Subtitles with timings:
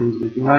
[0.00, 0.58] 弟兄平安。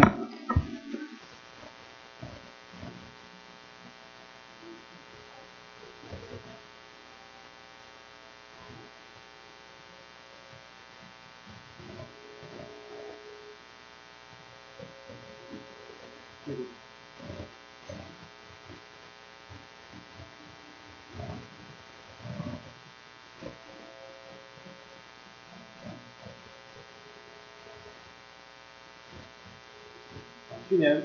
[30.70, 31.04] 去年，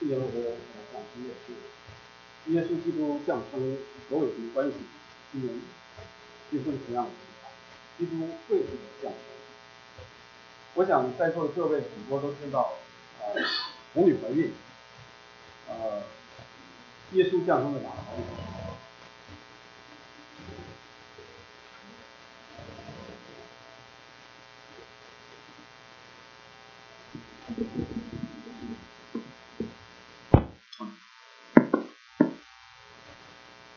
[0.00, 0.56] 去年我的
[0.92, 3.78] 讲题也是耶稣基督降生
[4.10, 4.74] 和我有什么关系？
[5.32, 5.54] 今年
[6.50, 7.52] 又会同样的情况
[7.96, 9.20] 基督为什么降生？
[10.74, 12.74] 我想在座的各位很多都知道，
[13.20, 13.40] 呃，
[13.94, 14.52] 童女怀孕，
[15.68, 16.02] 呃，
[17.12, 18.49] 耶稣降生在哪里？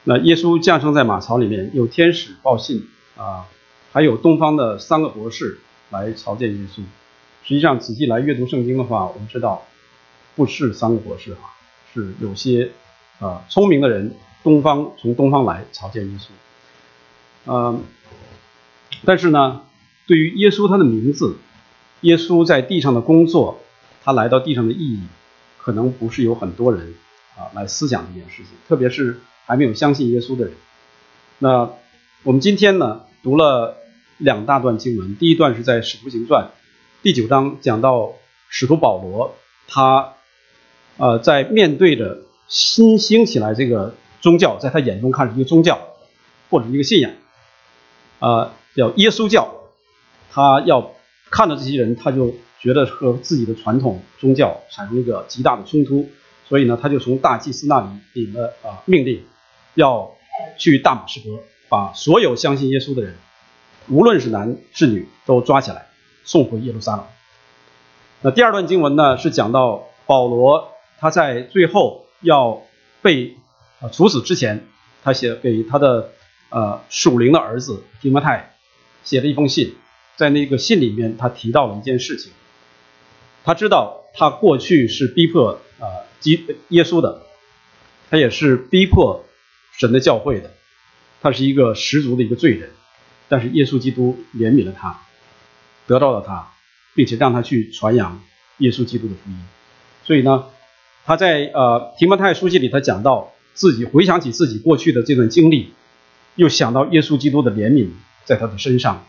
[0.05, 3.45] 那耶稣降生在马槽里面，有天使报信啊，
[3.93, 5.59] 还有东方的三个博士
[5.91, 6.81] 来朝见耶稣。
[7.45, 9.65] 实际上，仔细来阅读圣经的话，我们知道
[10.35, 11.55] 不是三个博士啊，
[11.93, 12.71] 是有些
[13.19, 16.27] 啊聪明的人，东方从东方来朝见耶稣。
[17.45, 17.83] 嗯，
[19.05, 19.61] 但是呢，
[20.05, 21.38] 对于耶稣他的名字，
[22.01, 23.61] 耶稣在地上的工作，
[24.03, 25.03] 他来到地上的意义，
[25.57, 26.93] 可能不是有很多人
[27.38, 29.21] 啊来思想这件事情，特别是。
[29.45, 30.53] 还没有相信耶稣的人，
[31.39, 31.69] 那
[32.23, 33.75] 我们今天呢读了
[34.17, 36.45] 两大段经文，第一段是在《使徒行传》
[37.02, 38.13] 第九章，讲到
[38.47, 39.35] 使徒保罗，
[39.67, 40.13] 他
[40.95, 45.78] 呃在面对着新兴起来这个宗教，在他眼中看是一个宗教
[46.50, 47.11] 或者一个信仰，
[48.19, 49.53] 啊叫耶稣教，
[50.31, 50.94] 他要
[51.30, 56.09] 看到这些人，他就觉得和自己的传统宗教产生一个极大的冲突，
[56.47, 59.22] 所以呢，他就从大祭司那里领了啊命令。
[59.75, 60.11] 要
[60.57, 63.16] 去大马士革，把所有相信耶稣的人，
[63.89, 65.88] 无论是男是女，都抓起来，
[66.23, 67.06] 送回耶路撒冷。
[68.22, 72.61] 那第二段经文呢，是讲到保罗他在最后要
[73.01, 73.35] 被
[73.79, 74.66] 啊处死之前，
[75.03, 76.11] 他写给他的
[76.50, 78.53] 呃属灵的儿子提摩太
[79.03, 79.75] 写了一封信，
[80.16, 82.31] 在那个信里面，他提到了一件事情，
[83.44, 87.23] 他知道他过去是逼迫啊基耶稣的，
[88.09, 89.25] 他也是逼迫。
[89.78, 90.51] 神的教会的，
[91.22, 92.69] 他是一个十足的一个罪人，
[93.28, 95.01] 但是耶稣基督怜悯了他，
[95.88, 96.53] 得到了他，
[96.95, 98.22] 并且让他去传扬
[98.59, 99.38] 耶稣基督的福音。
[100.03, 100.45] 所以呢，
[101.06, 105.73] 他在呃提摩太书信里，他讲到自己回想起自己过去的这段经历，
[106.35, 107.90] 又想到耶稣基督的怜悯
[108.25, 109.05] 在他的身上，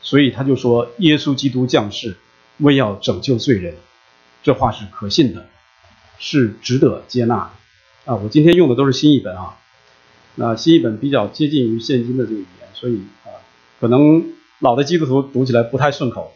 [0.00, 2.16] 所以他就说耶稣基督降世
[2.58, 3.74] 为要拯救罪人，
[4.42, 5.46] 这话是可信的，
[6.18, 8.16] 是值得接纳的啊。
[8.16, 9.58] 我今天用的都是新译本啊。
[10.38, 13.40] 那新译本比较接近于现今的这个语言，所以啊，
[13.80, 16.32] 可能老的基督徒读起来不太顺口，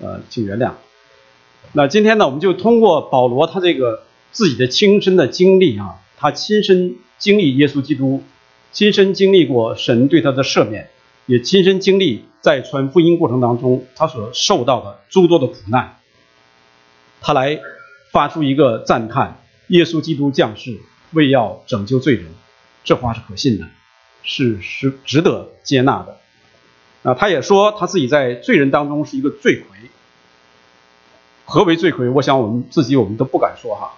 [0.00, 0.72] 呃，请原谅。
[1.72, 8.22] 那今天呢，我们就通过保罗他这个自己的亲身的经历啊，他亲身经历耶稣基督，
[8.72, 10.88] 亲身经历过神对他的赦免，
[11.26, 15.98] 也亲身经历在传福音过程当中他所受到的诸多的苦难，
[17.20, 17.60] 他来
[18.12, 20.78] 发出一个赞叹：耶稣基督降世
[21.12, 22.24] 为要拯救罪人。
[22.86, 23.66] 这话是可信的，
[24.22, 26.20] 是是值得接纳的。
[27.02, 29.90] 啊，他也说他自己在罪人当中是一个罪魁。
[31.44, 32.08] 何为罪魁？
[32.08, 33.96] 我想我们自己我们都不敢说哈。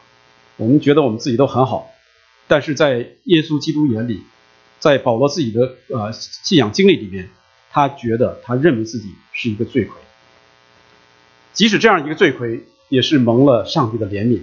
[0.56, 1.90] 我们觉得我们自己都很好，
[2.46, 4.22] 但是在耶稣基督眼里，
[4.78, 7.28] 在保罗自己的呃信仰经历里面，
[7.70, 10.00] 他觉得他认为自己是一个罪魁。
[11.52, 14.40] 即使这样一个罪魁，也是蒙了上帝的怜悯，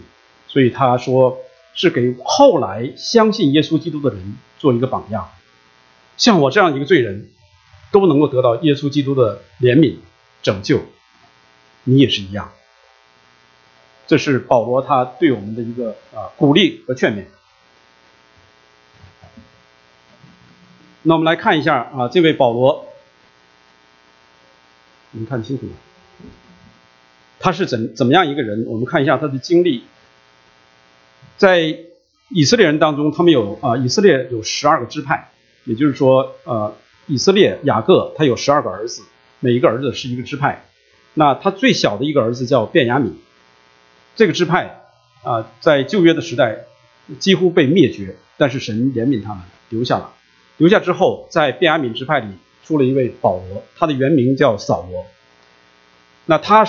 [0.48, 1.40] 所以他说。
[1.76, 5.30] 是给后来相信耶稣基督的人做一个榜样，
[6.16, 7.30] 像我这样一个罪人，
[7.92, 9.98] 都能够得到耶稣基督的怜悯
[10.42, 10.80] 拯救，
[11.84, 12.54] 你也是一样。
[14.08, 17.26] 这是保罗他对我们的一个啊鼓励和劝勉。
[21.02, 22.88] 那我们来看一下啊，这位保罗，
[25.12, 25.68] 你看清楚？
[27.38, 28.66] 他是怎怎么样一个人？
[28.68, 29.84] 我们看一下他的经历。
[31.38, 31.78] 在
[32.30, 35.30] 以色列人当中，他们有啊，以色列有十二个支派，
[35.64, 36.74] 也就是说，呃，
[37.08, 39.04] 以色列雅各他有十二个儿子，
[39.40, 40.66] 每一个儿子是一个支派。
[41.14, 43.18] 那他最小的一个儿子叫卞雅敏，
[44.16, 44.82] 这个支派
[45.24, 46.66] 啊，在旧约的时代
[47.20, 50.12] 几乎被灭绝，但是神怜悯他们，留下了。
[50.58, 52.28] 留下之后，在卞雅敏支派里
[52.66, 55.06] 出了一位保罗，他的原名叫扫罗。
[56.26, 56.66] 那他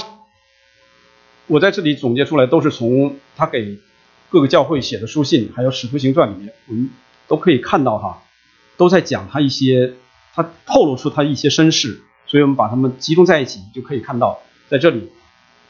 [1.47, 3.79] 我在这里总结出来都是从他给
[4.28, 6.90] 各个教会写的书信，还有使徒行传里面，我们
[7.28, 8.23] 都可以看到哈，
[8.76, 9.94] 都在讲他一些，
[10.34, 15.11] 他透露出他一些身世，所以我们把他们集中在一起，就可以看到在这里，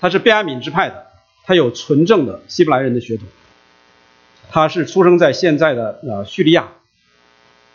[0.00, 1.06] 他是便雅悯支派的，
[1.44, 3.26] 他有纯正的希伯来人的血统，
[4.50, 6.68] 他是出生在现在的呃叙利亚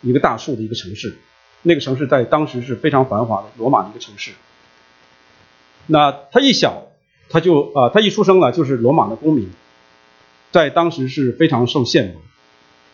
[0.00, 1.16] 一个大树的一个城市，
[1.62, 4.32] 那个城市在当时是非常繁华的罗马的一个城市。
[5.86, 6.88] 那他一小，
[7.28, 9.50] 他就啊，他一出生呢就是罗马的公民，
[10.52, 12.20] 在当时是非常受羡慕，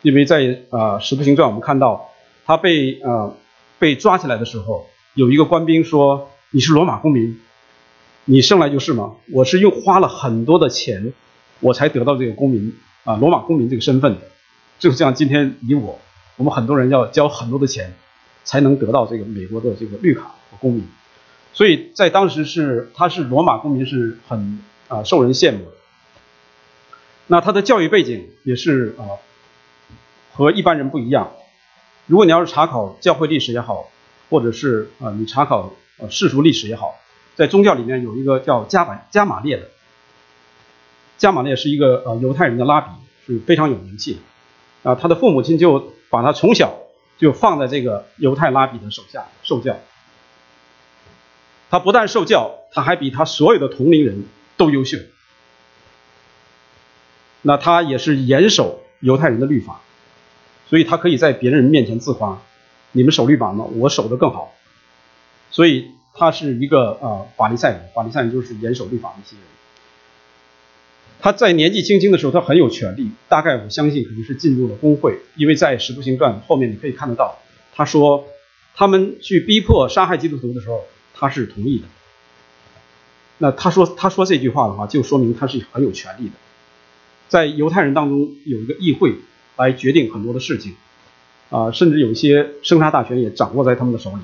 [0.02, 2.08] 因为在啊《使徒行传》我们看到
[2.46, 3.34] 他被呃
[3.80, 7.40] 被抓起来的时候，有一个官兵说：“你是罗马公民，
[8.24, 9.16] 你生来就是吗？
[9.32, 11.12] 我是用花了很多的钱，
[11.58, 12.72] 我才得到这个公民
[13.02, 14.20] 啊罗马公民这个身份的，
[14.78, 15.98] 就像今天你我，
[16.36, 17.92] 我们很多人要交很多的钱，
[18.44, 20.86] 才能得到这个美国的这个绿卡和公民。”
[21.52, 25.72] 所以在当时是他是罗马公民是很啊受人羡慕的。
[27.28, 29.22] 那他的教育背景也是啊
[30.32, 31.32] 和一般人不一样。
[32.06, 33.90] 如果你要是查考教会历史也好，
[34.30, 36.94] 或者是啊你查考呃世俗历史也好，
[37.36, 39.68] 在宗教里面有一个叫加百加马列的。
[41.18, 42.90] 加马列是一个呃犹太人的拉比，
[43.26, 44.90] 是非常有名气的。
[44.90, 46.78] 啊，他的父母亲就把他从小
[47.18, 49.76] 就放在这个犹太拉比的手下受教。
[51.68, 54.24] 他不但受教，他还比他所有的同龄人
[54.56, 54.96] 都优秀。
[57.42, 59.80] 那他也是严守犹太人的律法，
[60.68, 62.40] 所以他可以在别人面前自夸
[62.92, 63.64] ：“你们守律法吗？
[63.64, 64.54] 我守得更好。”
[65.50, 69.44] 所以他是一个啊法利赛人，法利赛人就是严守律法的一些人。
[71.20, 77.38] 他在年纪轻轻的时候，他很有权利，大概我相信肯定是进入了工会，因为在《使徒行传》后面你可以看得到，
[77.74, 78.26] 他说
[78.74, 80.84] 他们去逼迫杀害基督徒的时候。
[81.20, 81.84] 他是同意的。
[83.38, 86.34] 那他说他说这句话的话，就说明他是很有权利的。
[87.28, 89.14] 在犹太人当中有一个议会
[89.56, 90.74] 来决定很多的事情，
[91.50, 94.18] 啊，甚至有一些生杀大权也掌握在他们的手里。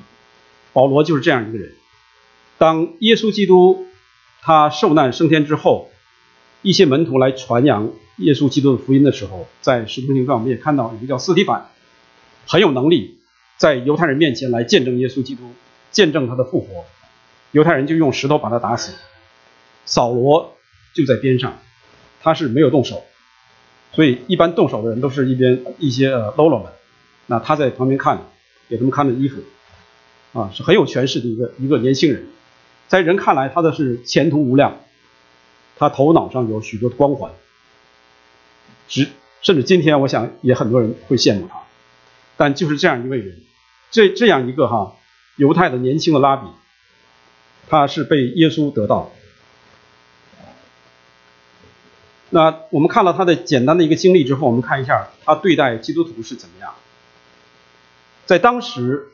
[0.73, 1.71] 保罗就是这样一个人。
[2.57, 3.85] 当耶稣基督
[4.41, 5.89] 他受难升天之后，
[6.61, 11.69] 一些门徒来传扬耶稣基督的福音的时候，在使徒行传我们也看到有个叫斯提凡，
[12.47, 13.19] 很有能力，
[13.57, 15.43] 在犹太人面前来见证耶稣基督。
[15.91, 16.83] 见证他的复活，
[17.51, 18.95] 犹太人就用石头把他打死。
[19.85, 20.57] 扫罗
[20.93, 21.57] 就在边上，
[22.25, 23.03] 他是没有动手，
[23.93, 26.71] 所以一般动手的人都是一边一些呃喽啰们。
[27.27, 28.19] 那他在旁边看，
[28.67, 29.43] 给他们看着衣服，
[30.33, 32.25] 啊，是很有权势的一个一个年轻人，
[32.87, 34.79] 在人看来他的是前途无量，
[35.77, 37.31] 他头脑上有许多的光环，
[38.87, 39.07] 只
[39.43, 41.61] 甚至今天我想也很多人会羡慕他，
[42.37, 43.37] 但就是这样一位人，
[43.91, 44.95] 这这样一个哈。
[45.37, 46.47] 犹太的年轻的拉比，
[47.67, 49.11] 他是被耶稣得到。
[52.29, 56.73] 那我们看了他的简单的一个经历之后，我们看一下他对待基督徒是怎么样。
[58.25, 59.09] 在当时，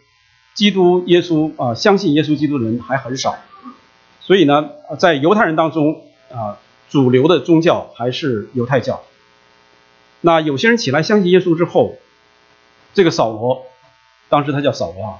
[0.54, 3.36] 基督耶稣啊，相信耶稣基督的人还很少，
[4.22, 6.58] 所以呢，在犹太人当中啊，
[6.90, 9.04] 主流的宗教还是犹太教。
[10.22, 11.96] 那有些人起来相信耶稣之后，
[12.94, 13.66] 这个扫罗，
[14.30, 15.18] 当时他叫扫罗啊。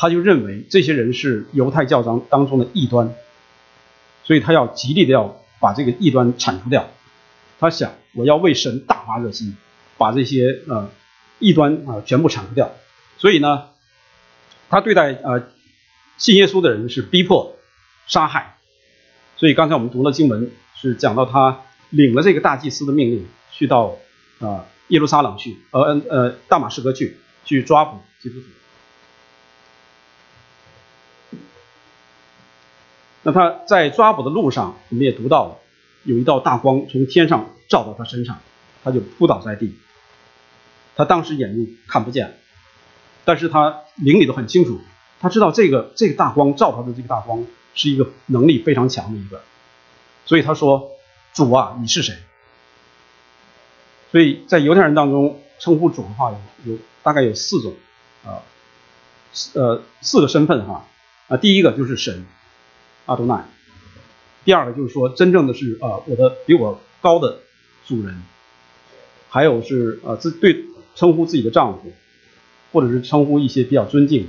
[0.00, 3.12] 他就认为这些人是犹太教当当中的异端，
[4.22, 6.88] 所以他要极力的要把这个异端铲除掉。
[7.58, 9.56] 他想，我要为神大发热心，
[9.96, 10.90] 把这些呃
[11.38, 12.70] 异端啊全部铲除掉。
[13.16, 13.70] 所以呢，
[14.68, 15.48] 他对待呃
[16.16, 17.56] 信耶稣的人是逼迫、
[18.06, 18.56] 杀害。
[19.36, 23.96] 所以刚才我们读了经文，是讲到他领了这个大祭司的命令，去到
[24.40, 28.46] 啊耶路撒冷去，呃呃大马士革去，去抓捕基督徒。
[33.24, 35.58] 那他在抓捕的路上，我们也读到了，
[36.04, 38.38] 有一道大光从天上照到他身上，
[38.82, 39.76] 他就扑倒在地。
[40.96, 42.38] 他当时眼睛看不见，
[43.24, 44.80] 但是他灵里头很清楚，
[45.20, 47.44] 他知道这个这个大光照他的这个大光
[47.74, 49.42] 是一个能力非常强的一个，
[50.24, 50.90] 所以他说
[51.32, 52.16] ：“主啊，你是谁？”
[54.10, 57.74] 所以在犹太人当中称呼主的话有有大概有四种
[58.24, 58.42] 啊，
[59.52, 60.86] 呃四个身份哈
[61.28, 62.26] 啊，第一个就是神。
[63.06, 63.42] 阿多奈，
[64.44, 67.38] 第二个就是说，真正的是啊，我的比我高的
[67.88, 68.22] 主人，
[69.30, 71.90] 还有是呃自对称呼自己的丈夫，
[72.70, 74.28] 或者是称呼一些比较尊敬的，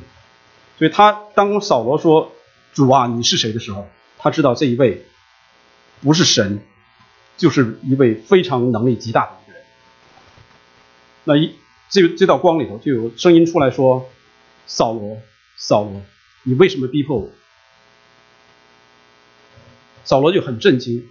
[0.78, 2.32] 所以他当扫罗说
[2.74, 3.86] 主啊你是谁的时候，
[4.18, 5.06] 他知道这一位
[6.02, 6.62] 不是神，
[7.36, 9.64] 就是一位非常能力极大的一个人。
[11.26, 11.54] 那一
[11.90, 14.10] 这这道光里头就有声音出来说，
[14.68, 15.18] 扫罗
[15.58, 16.02] 扫罗，
[16.44, 17.30] 你为什么逼迫我？
[20.06, 21.06] 扫罗就很震惊，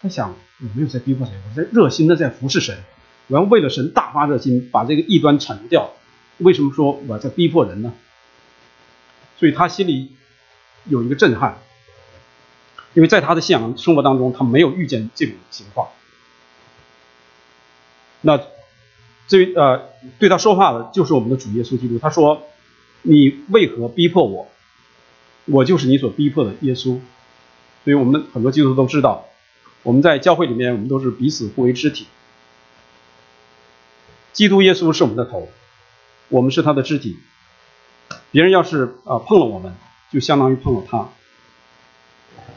[0.00, 2.78] 他想我没有在逼迫谁，我在热心的在服侍神，
[3.26, 5.90] 我要为了神大发热心，把这个异端铲除掉。
[6.38, 7.92] 为什么说我在逼迫人呢？
[9.38, 10.12] 所以他心里
[10.84, 11.58] 有一个震撼，
[12.94, 15.88] 因为在他的信仰生活当中，他没有遇见这种情况。
[18.22, 18.38] 那
[19.28, 19.88] 这呃
[20.18, 21.98] 对他说话的就是我们的主耶稣基督。
[21.98, 22.42] 他说
[23.02, 24.48] ：“你为何逼迫我？
[25.46, 27.00] 我就是你所逼迫的耶稣。”
[27.84, 29.26] 所以我们很多基督徒都知道，
[29.82, 32.06] 我们在教会里面，我们都是彼此互为肢体。
[34.32, 35.48] 基督耶稣是我们的头，
[36.28, 37.16] 我们是他的肢体。
[38.30, 39.74] 别人要是啊碰了我们，
[40.12, 41.08] 就相当于碰了他。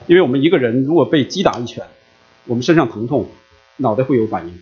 [0.08, 1.88] 因为我们一个人如果被击打一拳，
[2.46, 3.30] 我们身上疼痛，
[3.78, 4.62] 脑袋会有反应。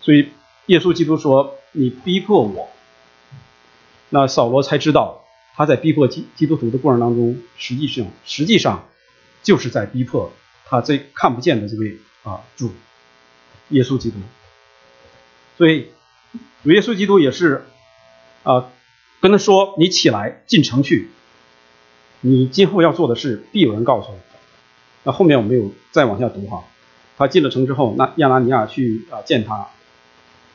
[0.00, 0.30] 所以
[0.66, 2.68] 耶稣基督说：“你逼迫我。”
[4.10, 5.24] 那扫罗才知道，
[5.54, 8.88] 他在逼迫基基督徒的过程当中，实际上实际上。
[9.42, 10.32] 就是在逼迫
[10.68, 12.72] 他这看不见的这位啊主
[13.68, 14.16] 耶稣基督，
[15.56, 15.90] 所以
[16.64, 17.64] 主耶稣基督也是
[18.42, 18.68] 啊
[19.20, 21.08] 跟他说：“你起来进城去，
[22.20, 24.18] 你今后要做的事必有人告诉你。”
[25.04, 26.64] 那后面我没有再往下读哈。
[27.16, 29.68] 他进了城之后，那亚拿尼亚去啊见他，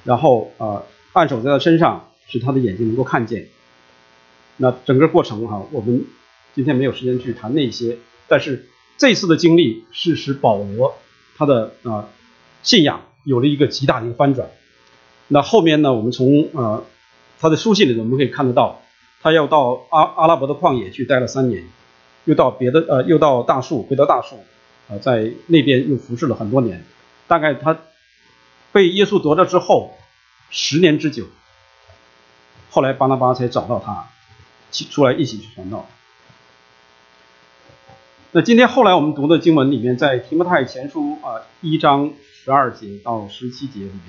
[0.03, 3.47] 然后啊按手在他身上，使他的眼睛能够看见。
[4.57, 6.05] 那整个过程哈，我们
[6.53, 8.67] 今天没有时间去谈那些，但是。
[9.01, 10.93] 这次的经历是使保罗
[11.35, 12.07] 他的啊
[12.61, 14.51] 信仰有了一个极大的一个翻转。
[15.27, 16.83] 那后面呢，我们从呃
[17.39, 18.79] 他的书信里我们可以看得到，
[19.23, 21.67] 他要到阿阿拉伯的旷野去待了三年，
[22.25, 24.35] 又到别的呃又到大树回到大树
[24.87, 26.85] 啊在那边又服侍了很多年。
[27.27, 27.79] 大概他
[28.71, 29.97] 被耶稣夺了之后
[30.51, 31.25] 十年之久，
[32.69, 34.09] 后来巴拿巴才找到他，
[34.69, 35.89] 起出来一起去传道。
[38.33, 44.01] 那今天后来我们读的经文里面，在提摩太前书啊一章十二节到十七节里面，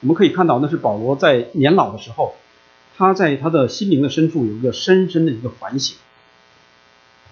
[0.00, 2.34] 我们可以看到，那是保罗在年老的时候，
[2.96, 5.98] 他在他的心灵的深处有一个深深的一个反省，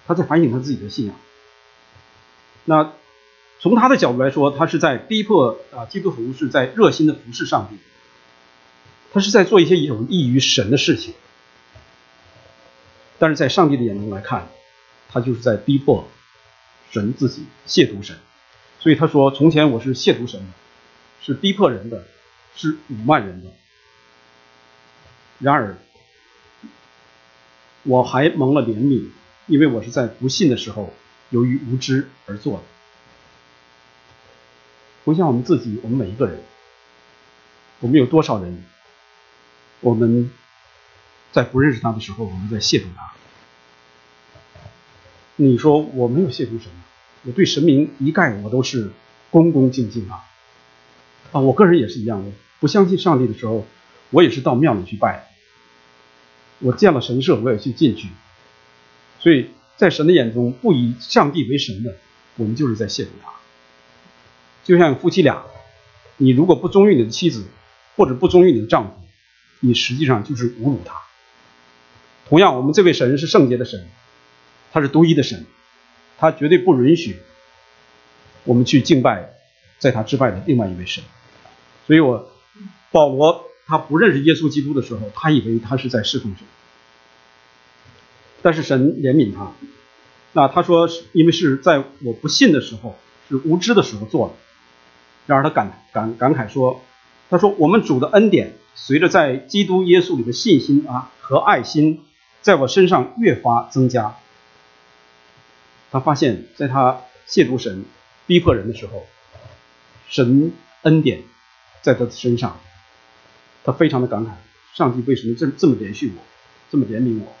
[0.05, 1.15] 他在反省他自己的信仰。
[2.65, 2.93] 那
[3.59, 7.77] 从他的角度来说，他是在逼迫啊基督徒是在热心的服侍上帝，
[9.11, 11.15] 他是在做一些有益于神的事情，
[13.17, 14.47] 但是在上帝的眼中来看，
[15.09, 16.07] 他就是在逼迫。
[16.91, 18.17] 神自己亵渎神，
[18.79, 20.47] 所以他说：“从前我是亵渎神的，
[21.21, 22.05] 是逼迫人的，
[22.55, 23.49] 是辱骂人的。
[25.39, 25.77] 然而，
[27.83, 29.09] 我还蒙了怜悯，
[29.47, 30.93] 因为我是在不信的时候，
[31.29, 32.63] 由于无知而做的。
[35.03, 36.41] 回想我们自己，我们每一个人，
[37.79, 38.63] 我们有多少人？
[39.81, 40.31] 我们
[41.31, 43.13] 在不认识他的时候，我们在亵渎他。”
[45.39, 46.71] 你说我没有亵渎神，
[47.23, 48.91] 我对神明一概我都是
[49.29, 50.25] 恭恭敬敬啊！
[51.31, 53.65] 啊，我个人也是一样的，不相信上帝的时候，
[54.09, 55.27] 我也是到庙里去拜。
[56.59, 58.07] 我见了神社，我也去进去。
[59.19, 61.95] 所以在神的眼中，不以上帝为神的，
[62.37, 63.31] 我们就是在亵渎他。
[64.63, 65.43] 就像夫妻俩，
[66.17, 67.45] 你如果不忠于你的妻子，
[67.95, 68.93] 或者不忠于你的丈夫，
[69.59, 70.95] 你实际上就是侮辱他。
[72.27, 73.87] 同样，我们这位神是圣洁的神。
[74.71, 75.45] 他是独一的神，
[76.17, 77.17] 他绝对不允许
[78.43, 79.29] 我们去敬拜
[79.79, 81.03] 在他之外的另外一位神。
[81.85, 82.29] 所以，我
[82.91, 86.45] 保罗他不认识耶稣基督的时候，他以为他是在侍奉神。
[88.41, 89.51] 但是神怜悯他，
[90.33, 92.95] 那他说，因为是在我不信的时候，
[93.29, 94.35] 是无知的时候做的。
[95.25, 96.81] 然而他感感感慨说，
[97.29, 102.03] 他说我们主的恩典，随着在基督耶稣里的信心啊和爱心，
[102.41, 104.17] 在我身上越发增加。
[105.97, 107.83] 他发现，在他亵渎神、
[108.27, 109.07] 逼迫人的时候，
[110.07, 111.23] 神恩典
[111.81, 112.59] 在他的身上，
[113.63, 114.29] 他非常的感慨：
[114.75, 116.21] 上帝为什么这这么怜恤我，
[116.69, 117.33] 这么怜悯我？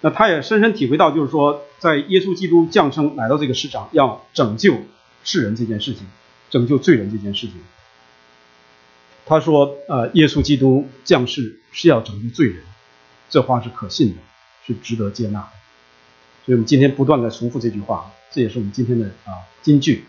[0.00, 4.78] 那他也深深体会到，就是说，在耶稣基督降生来到这个世上，要拯救
[5.24, 6.06] 世人这件事情，
[6.50, 7.56] 拯救罪人这件事情。
[9.26, 12.62] 他说：“呃，耶稣基督降世是要拯救罪人，
[13.28, 14.22] 这话是可信的，
[14.64, 15.48] 是值得接纳的。”
[16.44, 20.04] 所以我们今天不断的重复这句话，这也是我们今天的啊金句。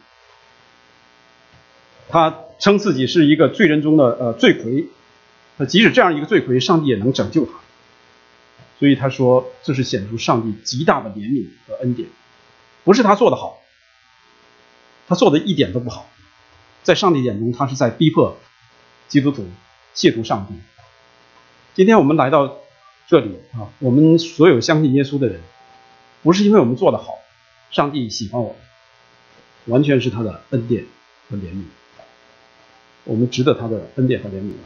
[2.10, 4.88] 他称自己是一个罪人中的呃罪魁，
[5.58, 7.54] 那即使这样一个罪魁，上帝也能拯救他。
[8.80, 12.10] 所以他说，这是显出上帝极大的怜悯和恩典，
[12.84, 13.60] 不是他做的好，
[15.08, 16.10] 他做的一点都不好，
[16.82, 18.38] 在上帝眼中，他是在逼迫
[19.08, 19.46] 基督徒
[19.96, 20.56] 亵渎上帝。
[21.76, 22.58] 今天我们来到
[23.08, 25.40] 这里啊，我们所有相信耶稣的人。
[26.24, 27.20] 不是因为我们做的好，
[27.72, 28.58] 上帝喜欢我们，
[29.66, 30.86] 完全是他的恩典
[31.30, 31.63] 和怜悯。
[33.04, 34.63] 我们值得他的恩典和怜悯吗？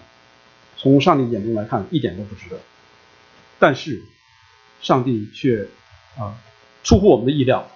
[0.77, 2.59] 从上帝眼中来看，一点都不值得。
[3.57, 4.03] 但是，
[4.81, 5.69] 上帝却
[6.17, 6.35] 啊
[6.83, 7.71] 出乎我们的意料，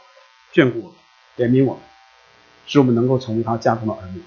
[0.53, 1.83] 眷顾我们，怜悯我们，
[2.67, 4.21] 使我们能够成为他家中的儿女。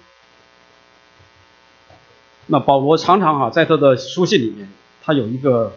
[2.46, 4.68] 那保罗常常哈在他的书信里面，
[5.02, 5.76] 他有一个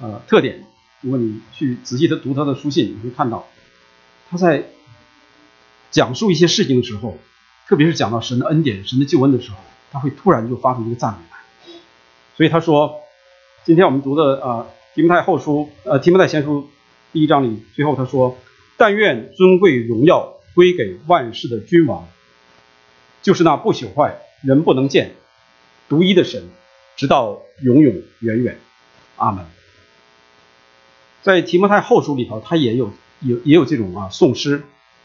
[0.00, 0.66] 呃特点，
[1.00, 3.46] 如果你去仔细的读他的书信，你会看到
[4.30, 4.64] 他在
[5.90, 7.18] 讲述一些事情的时候，
[7.68, 9.56] 特别是讲到神的恩典、神的救恩的时候，
[9.90, 11.72] 他会突然就发出一个赞美来。
[12.36, 13.00] 所以他说，
[13.64, 16.68] 今天我们读的啊提摩太后书呃提摩太前书
[17.12, 18.36] 第一章里，最后他说
[18.76, 22.08] ：“但愿尊贵荣耀归给万世的君王，
[23.22, 25.14] 就是那不朽坏、人不能见。”
[25.88, 26.48] 独一的神，
[26.94, 28.58] 直到永永远远，
[29.16, 29.44] 阿门。
[31.22, 34.62] 在提摩太后书里头，他也有有也有这种啊颂诗，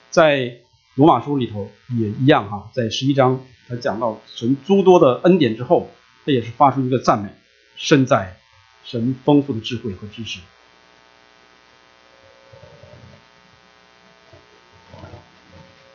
[0.09, 0.57] 在
[0.95, 5.89] 罗马书里头也一样哈，在十一章他讲到神诸多的恩典之后，
[6.25, 7.29] 他也是发出一个赞美，
[7.75, 8.37] 身在
[8.83, 10.39] 神丰富的智慧和知识。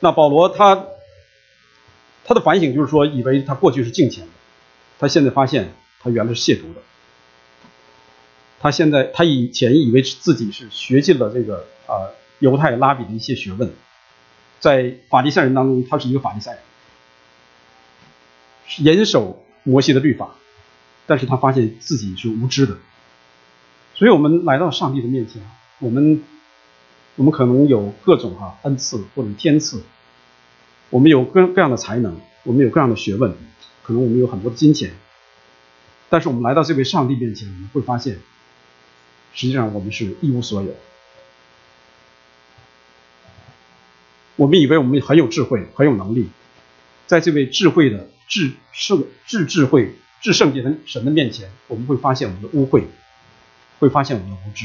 [0.00, 0.86] 那保罗他
[2.24, 4.30] 他的反省就是说，以为他过去是敬虔的。
[4.98, 6.80] 他现在发现，他原来是亵渎的。
[8.60, 13.72] 他现在，他以前以为自己是学尽了这个啊犹太拉比的一些学问，
[14.60, 16.60] 在法利赛人当中，他是一个法利赛人，
[18.78, 20.34] 严守摩西的律法，
[21.06, 22.76] 但是他发现自己是无知的。
[23.94, 25.42] 所以我们来到上帝的面前，
[25.78, 26.22] 我们
[27.16, 29.82] 我们可能有各种哈恩赐或者天赐，
[30.90, 33.34] 我们有各各样的才能，我们有各样的学问。
[33.82, 34.92] 可能我们有很多的金钱，
[36.08, 38.18] 但是我们来到这位上帝面前，我们会发现，
[39.34, 40.74] 实际上我们是一无所有。
[44.36, 46.28] 我们以为我们很有智慧，很有能力，
[47.06, 52.84] 在这位智慧的智圣智智慧智圣洁的神的面前，我们会发现我们的污秽，
[53.78, 54.64] 会发现我们的无知，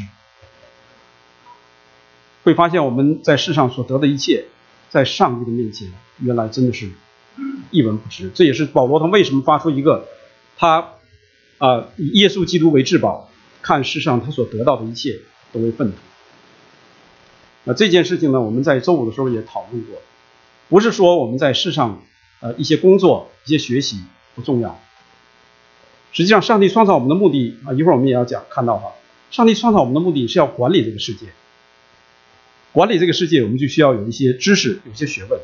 [2.43, 4.45] 会发现我们在世上所得的一切，
[4.89, 6.89] 在上帝的面前，原来真的是。
[7.69, 10.08] 一文不值，这也是保罗他为什么发出一个
[10.56, 10.93] 他
[11.58, 13.30] 啊以耶稣基督为至宝，
[13.65, 15.97] 看世上他所得到的一切都为粪土。
[17.63, 19.99] 那这件事情呢，我们在周五的时候也讨论过，
[20.69, 22.04] 不是说我们在世上
[22.41, 24.04] 呃一些工作、一些学习
[24.36, 24.80] 不重要，
[26.12, 28.93] 实际上上帝创造我们的目的啊，一会儿我们也要讲看到哈，
[29.32, 31.25] 上帝创造我们的目的是要管理这个世界，
[32.71, 35.39] 管理这个世界，我们就需要有一些知识，有些学问。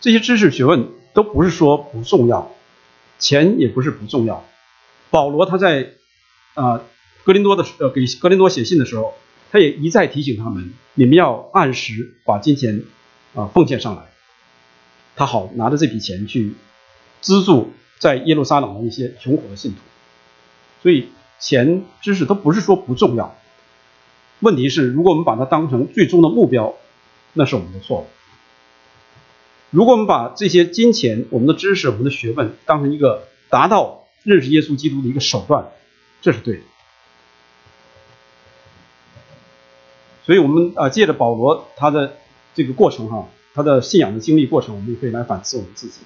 [0.00, 2.50] 这些知识学问都不是说不重要，
[3.18, 4.42] 钱也不是不重要。
[5.10, 5.97] 保罗他在
[6.58, 6.82] 啊
[7.22, 9.14] 格林多的呃给格林多写信的时候，
[9.52, 12.82] 他也一再提醒他们，你们要按时把金钱
[13.34, 14.02] 啊奉献上来，
[15.14, 16.54] 他好拿着这笔钱去
[17.20, 19.78] 资助在耶路撒冷的一些穷苦的信徒。
[20.82, 23.36] 所以钱知识都不是说不重要，
[24.40, 26.74] 问题是如果我们把它当成最终的目标，
[27.34, 28.06] 那是我们的错误。
[29.70, 35.68] 如果我们把这些金钱、我们的知识、我们的学问当成一个达到认识耶稣基督的一个手段，
[36.20, 36.62] 这是对的。
[40.24, 42.16] 所以，我们啊，借着保罗他的
[42.54, 46.00] 这个过程哈，他的信仰的经历过程，我们也可以来反思我们自己。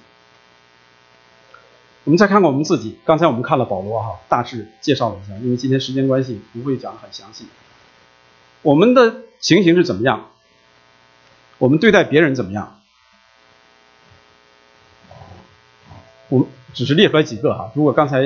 [2.05, 2.97] 我们再看看我们自己。
[3.05, 7.47] 刚才我们看了保罗哈，大致介绍了一下，因为今天时间关系，不会讲的很详细。
[8.61, 10.29] 我们的情形是怎么样？
[11.57, 12.79] 我们对待别人怎么样？
[16.29, 18.19] 我们只是列出来几个哈，如果刚才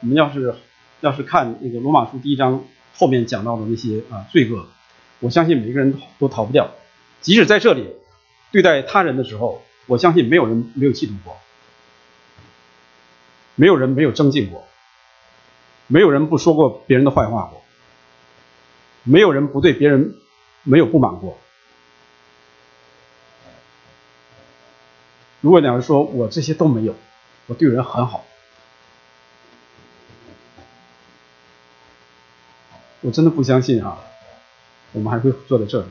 [0.00, 0.54] 我们要是
[1.00, 4.66] 要是看那个罗马书第一章后面讲到的那些啊罪恶，
[5.18, 6.70] 我相信每个人都逃不掉。
[7.20, 7.94] 即使在这里
[8.52, 11.36] 对待他人的时候，我相信没有人没有嫉妒过，
[13.54, 14.66] 没有人没有争竞过，
[15.86, 17.62] 没有人不说过别人的坏话过，
[19.04, 20.14] 没有人不对别人
[20.62, 21.38] 没有不满过。
[25.40, 26.94] 如果两人说我这些都没有。
[27.46, 28.24] 我对人很好，
[33.00, 33.98] 我真的不相信啊，
[34.92, 35.86] 我们还会坐在这里。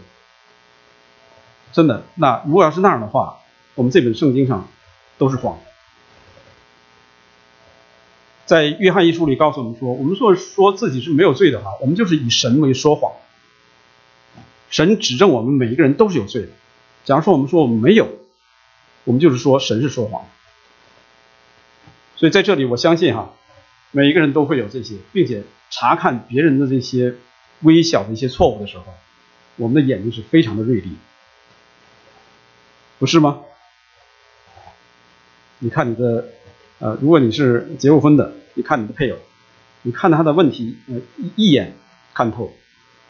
[1.72, 3.40] 真的，那如果要是那样的话，
[3.76, 4.68] 我们这本圣经上
[5.18, 5.62] 都是谎的。
[8.46, 13.12] 在约翰一书里告诉我们说，我们说说自己是没有罪的哈，我们就是以神为说谎。
[14.72, 16.50] 神指证我们每一个人都是有罪的。
[17.06, 18.08] 假如说我们说我们没有，
[19.04, 20.26] 我们就是说神是说谎。
[22.16, 23.34] 所以在这里，我相信哈，
[23.92, 27.16] 每一个人都会有这些，并且查看别人的这些
[27.62, 28.86] 微小的一些错误的时候，
[29.58, 30.98] 我们的眼睛是非常的锐利。
[32.98, 33.40] 不是吗？
[35.60, 36.30] 你看你的，
[36.80, 39.18] 呃，如果你是结过婚的，你看你的配偶，
[39.82, 41.76] 你看他的问题，呃，一一眼
[42.14, 42.54] 看透，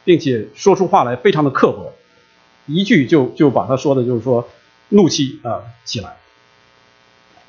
[0.03, 1.93] 并且说出话来非常的刻薄，
[2.65, 4.49] 一句就就把他说的，就是说
[4.89, 6.17] 怒气啊起来。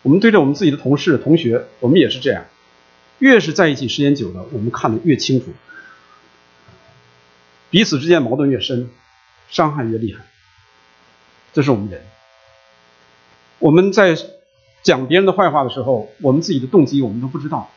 [0.03, 2.45] 我们对着我们自己的同事、同学，我们也是这样，
[3.21, 5.53] 越是在一起时间久了，我们看得越清楚，
[7.71, 8.91] 彼此之间矛盾越深，
[9.49, 10.25] 伤害越厉害。
[11.53, 12.03] 这是我们人。
[13.59, 14.17] 我们在
[14.83, 17.71] 讲别人的坏话的时候，我们自己的动机我们都不知道。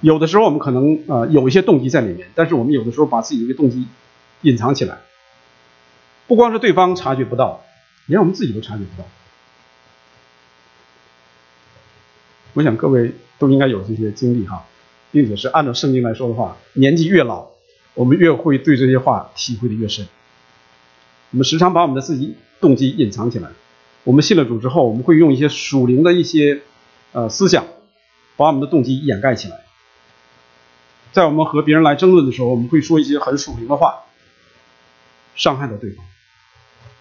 [0.00, 3.88] 有的时候我们可能呃有一些动机在里面，但是我们有的时候把自己的一个动机
[4.42, 4.98] 隐藏起来，
[6.26, 7.64] 不光是对方察觉不到，
[8.06, 9.08] 连我们自己都察觉不到。
[12.58, 14.64] 我想各位都应该有这些经历哈，
[15.12, 17.46] 并且是按照圣经来说的话，年纪越老，
[17.94, 20.08] 我们越会对这些话体会的越深。
[21.30, 23.50] 我们时常把我们的自己动机隐藏起来。
[24.02, 26.62] 我们信了主之后，我们会用一些属灵的一些
[27.12, 27.64] 呃思想，
[28.36, 29.60] 把我们的动机掩盖起来。
[31.12, 34.00] 在我们和别人来争论的时候，我们会说一些很属灵的话，
[35.36, 36.04] 伤害到对方。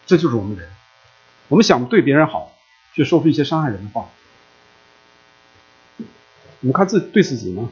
[0.06, 0.70] 这就是我们人。
[1.48, 2.54] 我们想对别人好，
[2.94, 4.08] 却说出一些伤害人的话。
[6.68, 7.70] 我们看自对自己呢，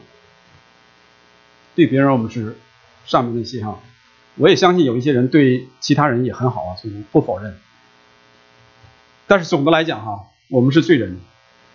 [1.74, 2.56] 对别人我们是
[3.04, 3.78] 上面那些哈。
[4.36, 7.58] 我也相信有一些人对其他人也很好啊，所以不否认。
[9.26, 11.20] 但是总的来讲哈，我们是罪人，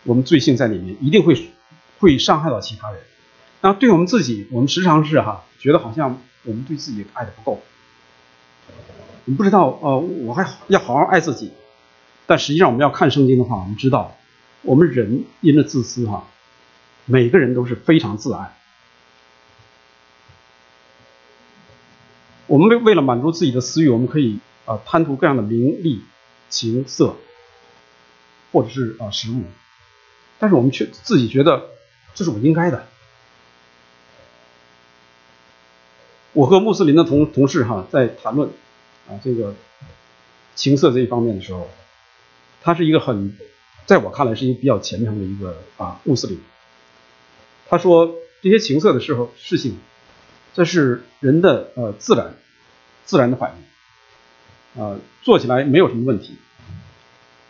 [0.04, 1.52] 我们罪性在里面，一定会
[2.00, 3.00] 会伤害到其他人。
[3.62, 7.62] 那对我们自己，我们时常是哈，觉得好像我们对自己爱的不够。
[9.26, 11.52] 我们不知道呃，我还要好好爱自己。
[12.26, 14.18] 但实际上我们要看圣经的话，我们知道
[14.64, 16.26] 我们人因着自私哈，
[17.06, 18.56] 每个人都是非常自爱。
[22.48, 26.04] 我们为为了满足自己的私欲，我们可以啊贪图各样的名利、
[26.50, 27.16] 情色，
[28.52, 29.44] 或者是啊食物，
[30.38, 31.70] 但是我们却自己觉得
[32.14, 32.88] 这是我应该的。
[36.34, 38.50] 我和穆斯林的同同事哈在谈论
[39.10, 39.54] 啊这个
[40.56, 41.70] 情色这一方面的时候，
[42.62, 43.38] 他是一个很
[43.86, 46.38] 在我看来是一个比较虔诚的一个啊穆斯林。
[47.72, 49.80] 他说这些情色的时候事情，
[50.54, 52.36] 这是人的呃自然。
[53.04, 56.38] 自然的反应，啊，做起来没有什么问题。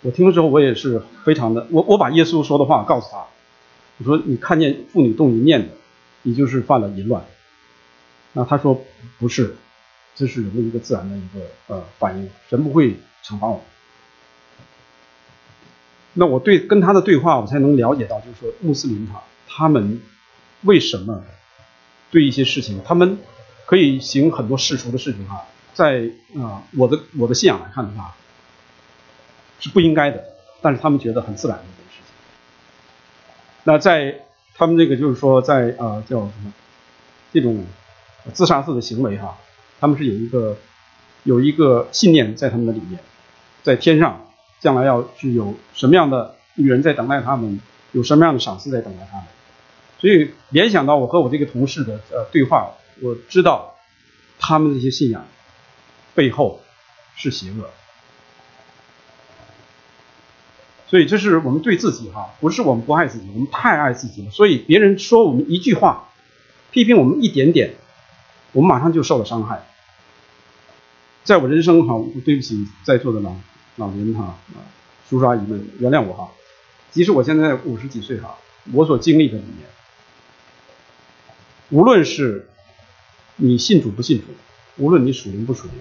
[0.01, 3.25] 我听了之后，我也是非常的，我我把耶稣说的话告诉他，
[3.99, 5.75] 我说你看见妇女动淫念的，
[6.23, 7.23] 你就是犯了淫乱。
[8.33, 8.83] 那他说
[9.19, 9.55] 不是，
[10.15, 13.61] 这是人的一个自然的一个呃反应，神不会惩罚我。
[16.13, 20.01] 那我对跟他的对话，我才能了解到，就是说穆斯林他，他们
[20.63, 21.23] 为什么
[22.11, 23.17] 对一些事情，他们
[23.65, 25.45] 可以行很多世俗的事情哈。
[25.73, 28.13] 在啊，我的我的信仰来看的话，
[29.59, 30.21] 是不应该的，
[30.61, 32.13] 但是他们觉得很自然的一件事情。
[33.63, 36.53] 那在他们这个就是说，在啊叫什么
[37.31, 37.65] 这种
[38.33, 39.37] 自杀式的行为哈，
[39.79, 40.57] 他们是有一个
[41.23, 42.99] 有一个信念在他们的里面，
[43.63, 47.61] 在天上将来要是有什么样的女人在等待他们，
[47.93, 49.25] 有什么样的赏赐在等待他们，
[50.01, 53.75] 所以联想到我和我这个同事的呃对话，我知道
[54.37, 55.25] 他们这些信仰。
[56.13, 56.59] 背后
[57.15, 57.69] 是邪恶，
[60.85, 64.29] 所以这是我们对自己哈，不是我们不爱自己，我们太爱自己了。
[64.29, 66.09] 所以别人说我们一句话，
[66.71, 67.75] 批评我们一点点，
[68.51, 69.65] 我们马上就受了伤害。
[71.23, 73.33] 在我人生哈，对不起在座的老
[73.77, 74.37] 老人哈，
[75.09, 76.29] 叔叔阿姨们原谅我哈，
[76.91, 78.35] 即使我现在五十几岁哈，
[78.73, 79.65] 我所经历的里面，
[81.71, 82.47] 无论是
[83.37, 84.27] 你信主不信主。
[84.77, 85.73] 无论你属灵不属灵，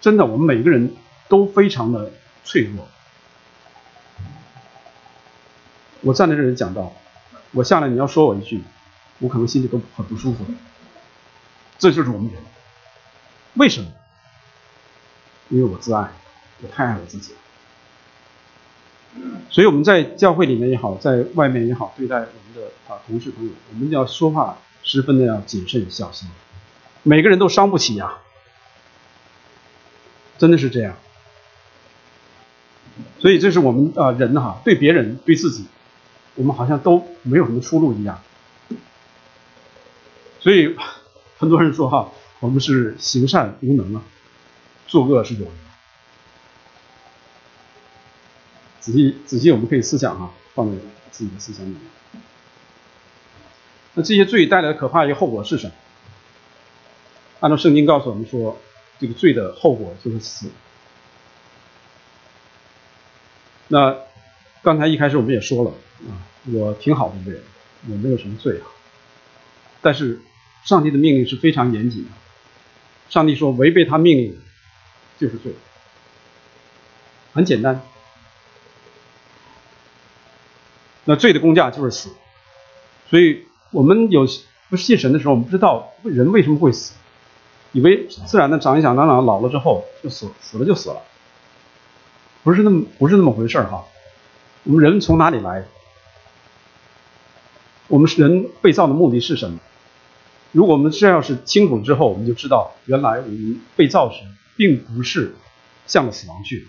[0.00, 0.96] 真的，我们每个人
[1.28, 2.10] 都非常的
[2.44, 2.88] 脆弱。
[6.00, 6.92] 我站在这里讲到，
[7.52, 8.62] 我下来你要说我一句，
[9.20, 10.44] 我可能心里都很不舒服。
[11.78, 12.42] 这就是我们人，
[13.54, 13.86] 为什么？
[15.48, 16.10] 因为我自爱，
[16.60, 17.38] 我太爱我自己了。
[19.50, 26.28] 所以我们在教会里面也好，在外面也好，对待我们的啊同事朋友，我们要说话十分的要谨慎小心。
[27.02, 28.18] 每个人都伤不起呀，
[30.36, 30.96] 真的是这样。
[33.20, 35.66] 所以这是我们啊人哈，对别人对自己，
[36.34, 38.20] 我们好像都没有什么出路一样。
[40.40, 40.76] 所以
[41.38, 42.10] 很多人说哈，
[42.40, 44.02] 我们是行善无能啊，
[44.86, 45.52] 作恶是有能。
[48.80, 50.76] 仔细仔细，我们可以思想哈，放在
[51.10, 51.80] 自己的思想里面。
[53.98, 55.72] 那这些罪带来的可怕一个后果是什么？
[57.40, 58.56] 按照圣经告诉我们说，
[59.00, 60.48] 这个罪的后果就是死。
[63.66, 63.96] 那
[64.62, 65.72] 刚才一开始我们也说了
[66.08, 66.14] 啊，
[66.52, 67.42] 我挺好的一个人，
[67.90, 68.70] 我没有什么罪啊。
[69.80, 70.20] 但是
[70.64, 72.10] 上帝的命令是非常严谨的，
[73.08, 74.38] 上帝说违背他命令
[75.18, 75.52] 就是罪，
[77.32, 77.82] 很简单。
[81.04, 82.10] 那罪的公价就是死，
[83.10, 84.26] 所以我们有
[84.70, 86.94] 不信神的时候，我们不知道人为什么会死，
[87.72, 91.02] 以为自然的长一长长长老了之后就死死了就死了，
[92.42, 93.84] 不是那么不是那么回事哈。
[94.64, 95.64] 我们人从哪里来？
[97.88, 99.58] 我们人被造的目的是什么？
[100.52, 104.22] 如果我们这要是清楚了之后，我们就知道原来我们被造时
[104.56, 105.34] 并不是
[105.86, 106.68] 向着死亡去。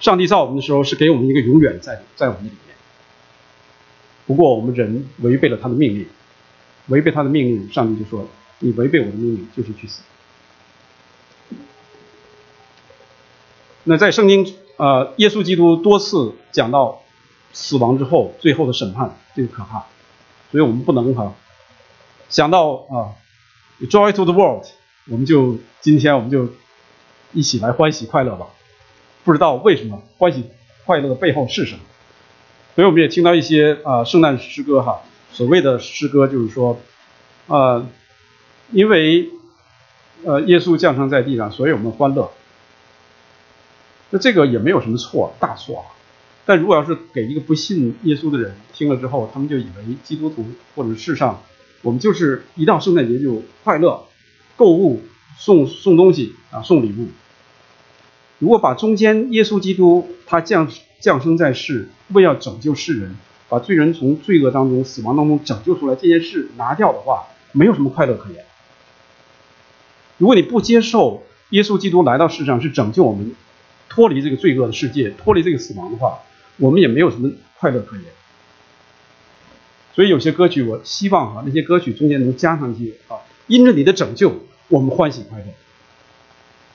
[0.00, 2.71] 上帝造我们的时候是给我们一个永远在在我们里面。
[4.26, 6.06] 不过我们人违背了他的命令，
[6.88, 8.28] 违背他的命令，上帝就说
[8.60, 10.02] ：“你违背我的命令，就是去死。”
[13.84, 17.02] 那在圣经，呃，耶稣基督多次讲到
[17.52, 19.86] 死亡之后最后的审判，这个可怕，
[20.52, 21.34] 所以我们不能哈
[22.28, 23.14] 想到啊
[23.90, 24.64] ，joy to the world，
[25.08, 26.48] 我们就今天我们就
[27.32, 28.46] 一起来欢喜快乐吧。
[29.24, 30.44] 不知道为什么欢喜
[30.86, 31.80] 快乐的背后是什么？
[32.74, 36.80] 所以我们也听到一些啊圣诞诗歌哈，所谓的诗歌就是说，
[37.46, 37.86] 呃，
[38.70, 39.28] 因为
[40.24, 42.32] 呃耶稣降生在地上，所以我们欢乐。
[44.08, 45.84] 那这个也没有什么错，大错啊。
[46.46, 51.42] 但如果要是给一个不信耶稣的人听了之后，他们就以为基督徒或者世上，
[51.82, 54.02] 我们就是一到圣诞节就快乐，
[54.56, 55.02] 购物
[55.38, 57.08] 送送东西啊送礼物。
[58.38, 60.70] 如果把中间耶稣基督他降。
[61.02, 63.16] 降生在世，为要拯救世人，
[63.48, 68.44] 把罪人从罪恶当中、死亡当中拯救出来，这件事拿掉的话，没有什么快乐可言。
[70.16, 73.34] 如果你不接受耶稣基督来到世上是拯救我们，
[73.88, 76.20] 脱离这个罪恶的世界，脱离这个死亡的话，
[76.56, 78.04] 我们也没有什么快乐可言。
[79.94, 84.32] 所以有些歌曲，我希望啊，那些歌曲中间能加上一些啊，因着你的拯救，
[84.68, 85.46] 我们欢喜快乐；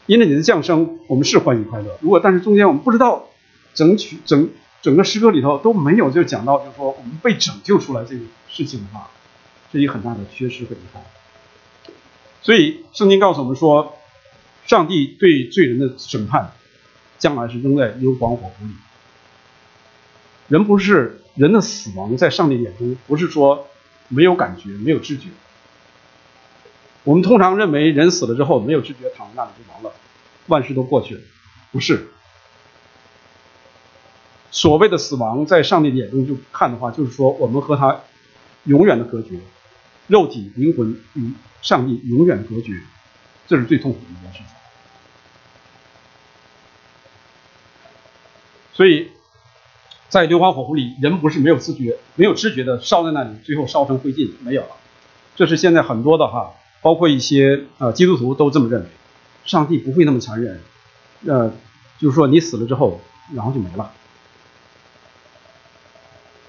[0.06, 1.98] 因着你的降生，我们是欢喜快乐。
[2.02, 3.30] 如果但是中间我们不知道。
[3.78, 4.50] 整曲整
[4.82, 9.12] 整个诗歌里头都没有就讲到，就是说我们被拯救出来这个事情的话，
[9.72, 11.04] 是一很大的缺失和遗憾。
[12.42, 13.96] 所以圣经告诉我们说，
[14.66, 16.54] 上帝对罪人的审判，
[17.20, 18.72] 将来是扔在硫磺火湖里。
[20.48, 23.68] 人不是人的死亡，在上帝眼中不是说
[24.08, 25.28] 没有感觉、没有知觉。
[27.04, 29.92] 我们通常认为人死了之后没有知觉，躺在那里就完了，
[30.48, 31.22] 万事都过去了，
[31.72, 32.08] 不是。
[34.50, 38.00] 所谓的死亡，在上帝的眼中就看的话，就是说我们和他
[38.64, 39.40] 永远的隔绝，
[40.08, 42.74] 肉体、灵魂与上帝永远隔绝，
[43.48, 44.48] 这是最痛苦的一件事情。
[48.74, 49.10] 所以，
[50.08, 54.70] 在硫磺火湖里，人不是没有自觉、没有知觉的烧在那里，最后烧成灰烬没有了。
[55.36, 58.88] 这是现在很多的哈，包括一些呃基督徒都这么认为，
[59.46, 60.62] 上帝不会那么残忍，
[61.26, 61.52] 呃，
[62.00, 63.02] 就是说你死了之后，
[63.34, 63.92] 然后就没了。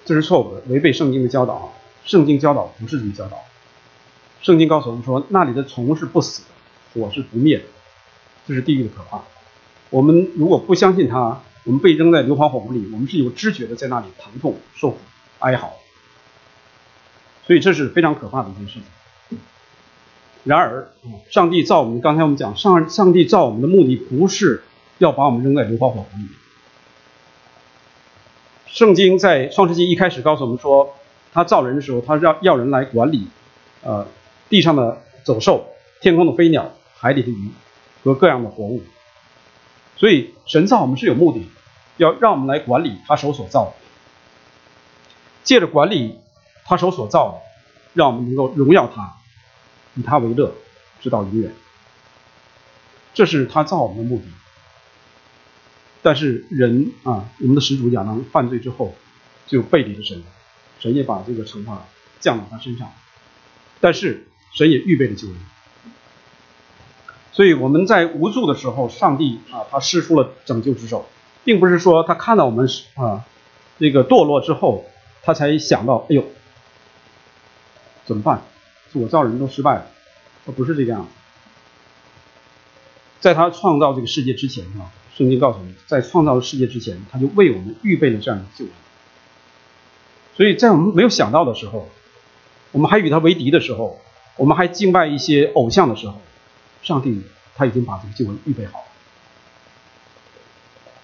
[0.09, 1.71] 这是错误的，违背圣经的教导。
[2.07, 3.37] 圣经教导不是这么教导。
[4.41, 6.49] 圣经告诉我们说，那里的虫是不死的，
[6.95, 7.65] 火是不灭的。
[8.47, 9.21] 这是地狱的可怕。
[9.91, 14.97] 我们如果不相信它，我们被扔在硫磺火湖里，我们是有知觉的，在那里疼痛、受苦、
[15.41, 15.75] 哀嚎。
[17.47, 18.81] 所以这是非常可怕的一件事
[19.29, 19.39] 情。
[20.45, 20.89] 然而，
[21.29, 24.63] 上帝造我们，刚才我们讲，上上帝造我们的目的不是
[24.97, 26.29] 要把我们扔在硫磺火湖里。
[28.71, 30.95] 圣经在创世纪一开始告诉我们说，
[31.33, 33.27] 他造人的时候，他要要人来管理，
[33.83, 34.07] 呃，
[34.49, 35.67] 地上的走兽、
[36.01, 37.51] 天空的飞鸟、海里的鱼
[38.05, 38.83] 和各样的活物。
[39.97, 41.49] 所以神造我们是有目的，
[41.97, 43.73] 要让我们来管理他手所造的，
[45.43, 46.21] 借着管理
[46.65, 47.39] 他手所造的，
[47.95, 49.15] 让我们能够荣耀他，
[49.95, 50.53] 以他为乐，
[51.01, 51.53] 直到永远。
[53.15, 54.25] 这是他造我们的目的。
[56.01, 58.95] 但是人啊，我们的始祖亚当犯罪之后，
[59.47, 60.23] 就背离了神，
[60.79, 61.85] 神也把这个惩罚
[62.21, 62.89] 降到他身上。
[63.81, 65.37] 但是神也预备了救恩，
[67.33, 71.07] 所以我们在无助的时候，上帝啊，他施出了拯救之手，
[71.45, 73.25] 并不是说他看到我们啊
[73.81, 74.87] 这个堕落之后，
[75.23, 76.25] 他才想到，哎呦，
[78.07, 78.43] 怎么办？
[78.93, 79.87] 我造人都失败了，
[80.47, 81.09] 他不是这个样子，
[83.19, 84.95] 在他创造这个世界之前啊。
[85.19, 88.73] 圣经告诉我们，在创造世界之前，他就为我们预备了这样的救恩。
[90.37, 91.89] 所以在我们没有想到的时候，
[92.71, 94.01] 我们还与他为敌的时候，
[94.37, 96.21] 我们还敬拜一些偶像的时候，
[96.85, 97.21] 上帝
[97.57, 98.85] 他已经把这个救恩预备好了。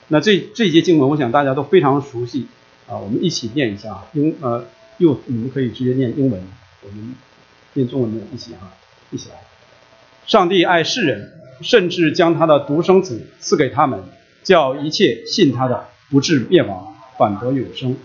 [0.07, 2.47] 那这这些经文，我想大家都非常熟悉
[2.87, 4.65] 啊，我们一起念一下英呃，
[4.99, 6.41] 又你们可以直接念英文，
[6.83, 7.17] 我们
[7.73, 8.71] 念中文的一起哈，
[9.11, 9.37] 一起来。
[10.25, 14.03] 上帝爱世人，甚至将他的独生子赐给他们，
[14.43, 17.97] 叫一切信他的不至灭亡，反得永生。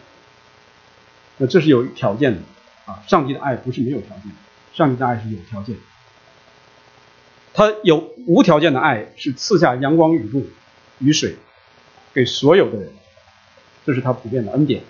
[1.38, 2.40] 那这是有条件的
[2.86, 4.32] 啊，上帝的爱不是没有条件，
[4.74, 5.76] 上帝的爱是有条件。
[7.54, 10.48] 他有无条件的爱，是赐下阳光、雨露、
[11.00, 11.36] 雨水。
[12.12, 12.90] 给所有的人，
[13.86, 14.82] 这是他普遍的恩典，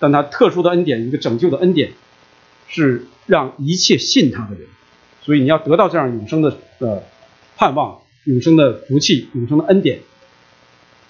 [0.00, 1.92] 但他特殊的恩典，一个拯救的恩典，
[2.66, 4.66] 是让一切信他的人，
[5.22, 7.04] 所以你要得到这样永生的呃
[7.56, 10.00] 盼望、永生的福气、永生的恩典，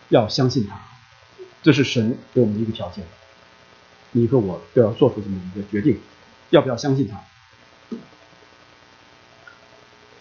[0.09, 0.79] 要相信他，
[1.63, 3.05] 这是神给我们的一个条件，
[4.13, 5.99] 你和我都要做出这么一个决定，
[6.51, 7.19] 要不要相信他？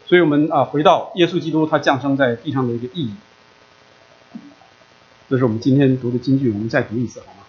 [0.05, 3.13] 所以我们啊，回到耶稣基督他降生在地上的一个意义。
[5.29, 7.43] 这是我们今天读的金句，我们再读一次好吗？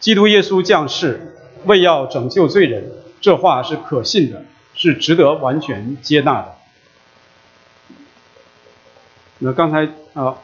[0.00, 1.34] 基督耶稣降世
[1.64, 6.57] 为要拯救罪人，这话是可信的，是值得完全接纳的。
[9.38, 10.36] 那刚才啊，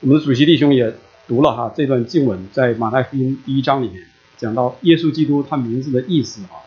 [0.00, 0.94] 我们的主席弟兄也
[1.26, 4.02] 读了哈这段经文，在马太福音第一章里面
[4.36, 6.62] 讲到耶稣基督他名字的意思啊。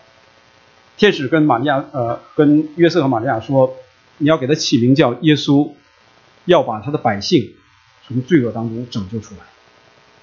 [0.97, 3.75] 天使跟玛利亚呃跟约瑟和玛利亚说，
[4.17, 5.71] 你要给他起名叫耶稣，
[6.45, 7.53] 要把他的百姓。
[8.07, 9.41] 从罪恶当中拯救出来，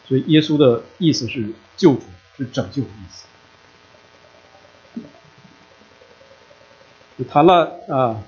[0.08, 2.02] 所以耶稣的意思是救主，
[2.36, 3.02] 是拯救的意
[7.16, 7.24] 思。
[7.28, 8.20] 谈了啊，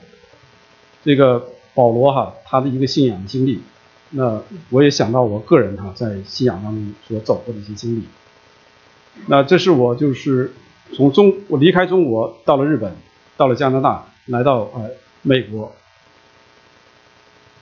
[1.04, 3.62] 这个保罗哈，他的一个信仰经历，
[4.10, 8.02] 那我也想到我个人哈，在信仰当中所走过的一些经历。
[9.28, 10.52] 那这是我就是
[10.92, 12.96] 从中我离开中国到了日本，
[13.36, 14.90] 到了加拿大，来到呃
[15.22, 15.72] 美国，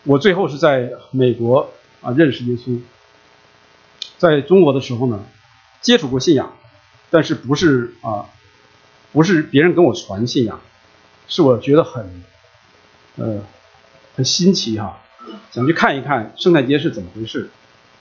[0.04, 1.68] 我最后是在美国。
[2.02, 2.78] 啊，认识耶稣，
[4.16, 5.24] 在中国的时候呢，
[5.80, 6.52] 接触过信仰，
[7.10, 8.26] 但是不是啊，
[9.12, 10.60] 不是别人跟我传信仰，
[11.26, 12.22] 是我觉得很，
[13.16, 13.40] 呃，
[14.16, 14.98] 很新奇哈，
[15.52, 17.48] 想去看一看圣诞节是怎么回事，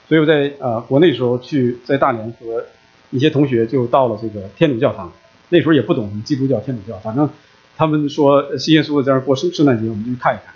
[0.08, 2.64] 所以我在呃国内时候去在大连和
[3.10, 5.12] 一些同学就到了这个天主教堂，
[5.50, 7.30] 那时候也不懂基督教、天主教，反正
[7.76, 10.54] 他们说新耶稣在这儿过圣圣诞节，我们就去看一看，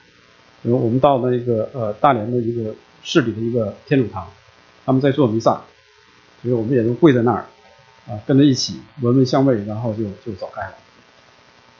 [0.62, 2.74] 然后我们到了一个呃大连的一个。
[3.02, 4.28] 市里的一个天主堂，
[4.84, 5.62] 他们在做弥撒，
[6.42, 7.46] 所以我们也都跪在那儿，
[8.06, 10.74] 啊，跟着一起闻闻香味，然后就就走开了。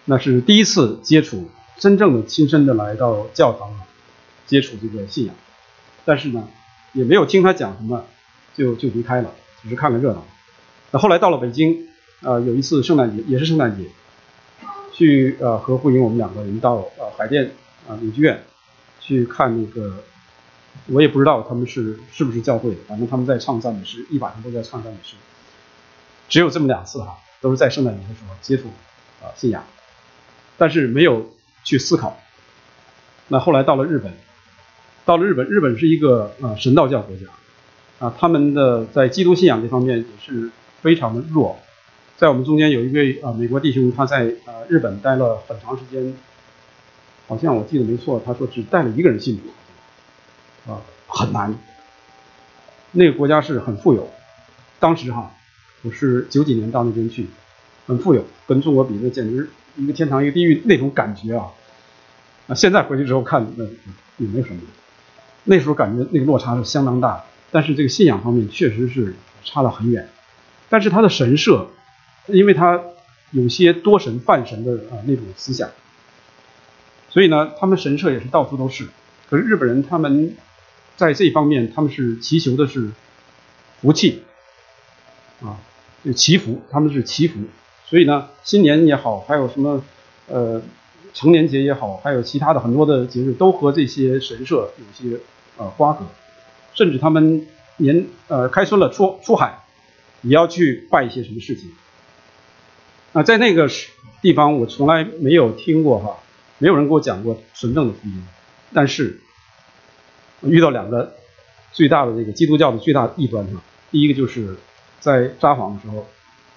[0.07, 3.75] 那是第一次接触，真正的亲身的来到教堂，
[4.47, 5.35] 接触这个信仰，
[6.05, 6.47] 但是呢，
[6.93, 8.05] 也没有听他讲什么，
[8.55, 10.25] 就就离开了，只是看个热闹。
[10.93, 11.89] 那后来到了北京，
[12.21, 13.89] 啊，有一次圣诞节，也是圣诞节，
[14.93, 17.51] 去呃和护营我们两个人到呃海淀
[17.89, 18.45] 啊影剧院
[19.01, 20.05] 去看那个。
[20.87, 25.17] 我也不知道他们是是不是教会的，反正他们在唱赞美诗，一晚上都在唱赞美诗。
[26.29, 28.69] 只有这么两次哈，都是在圣诞节的时候接触
[29.21, 29.65] 啊信仰，
[30.57, 31.29] 但是没有
[31.65, 32.19] 去思考。
[33.29, 34.13] 那后来到了日本，
[35.05, 37.27] 到了日本，日本是一个啊神道教国家
[37.99, 40.51] 啊，他们的在基督信仰这方面也是
[40.83, 41.59] 非常的弱。
[42.17, 46.15] 在我们中间有一位啊美国弟兄，他在啊日本待了很长时间，
[47.29, 50.71] 好像我记得没错，他说只带了一个人信主。
[50.71, 51.57] 啊，很难。
[52.93, 54.11] 那个国家是很富有，
[54.79, 55.31] 当时哈，
[55.83, 57.29] 我是九几年到那边去，
[57.87, 61.49] 很富有，跟中国比，那简直一个天堂一个地狱那种感觉啊。
[62.49, 64.61] 啊，现在回去之后看，那也没什么。
[65.45, 70.09] 那时候感觉那个落差是相当大，但是这个信仰方面确实是差了很远。
[70.69, 71.69] 但是他的神社，
[72.27, 72.81] 因为他
[73.31, 75.71] 有些多神泛神的啊那种思想，
[77.09, 78.89] 所以呢，他们神社也是到处都是。
[79.29, 80.37] 可是日本人他们。
[80.97, 82.91] 在这方面，他们是祈求的是
[83.81, 84.23] 福气
[85.41, 85.57] 啊，
[86.05, 87.41] 就祈福，他们是祈福。
[87.91, 89.83] 所以呢，新年也好，还有什么
[90.29, 90.63] 呃
[91.13, 95.21] 成年节也好，还有其他的很多的节日，都和这些神社有些
[95.59, 96.07] 呃瓜葛。
[96.73, 97.47] 甚至他们
[97.77, 99.65] 年呃开春了出出海，
[100.23, 101.71] 也要去办一些什么事情。
[103.13, 103.69] 啊，在那个
[104.23, 106.17] 地方，我从来没有听过哈，
[106.59, 108.23] 没有人给我讲过纯正的福音，
[108.73, 109.21] 但是。
[110.43, 111.17] 遇到两个
[111.71, 113.61] 最大的这个基督教的最大异端哈，
[113.91, 114.57] 第一个就是
[114.99, 116.07] 在札幌的时候，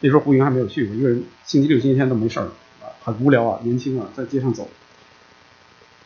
[0.03, 2.43] 那时候胡云还没有去过，一个人星期六、星期天都没事儿
[2.83, 4.67] 啊，很无聊啊，年轻啊，在街上走，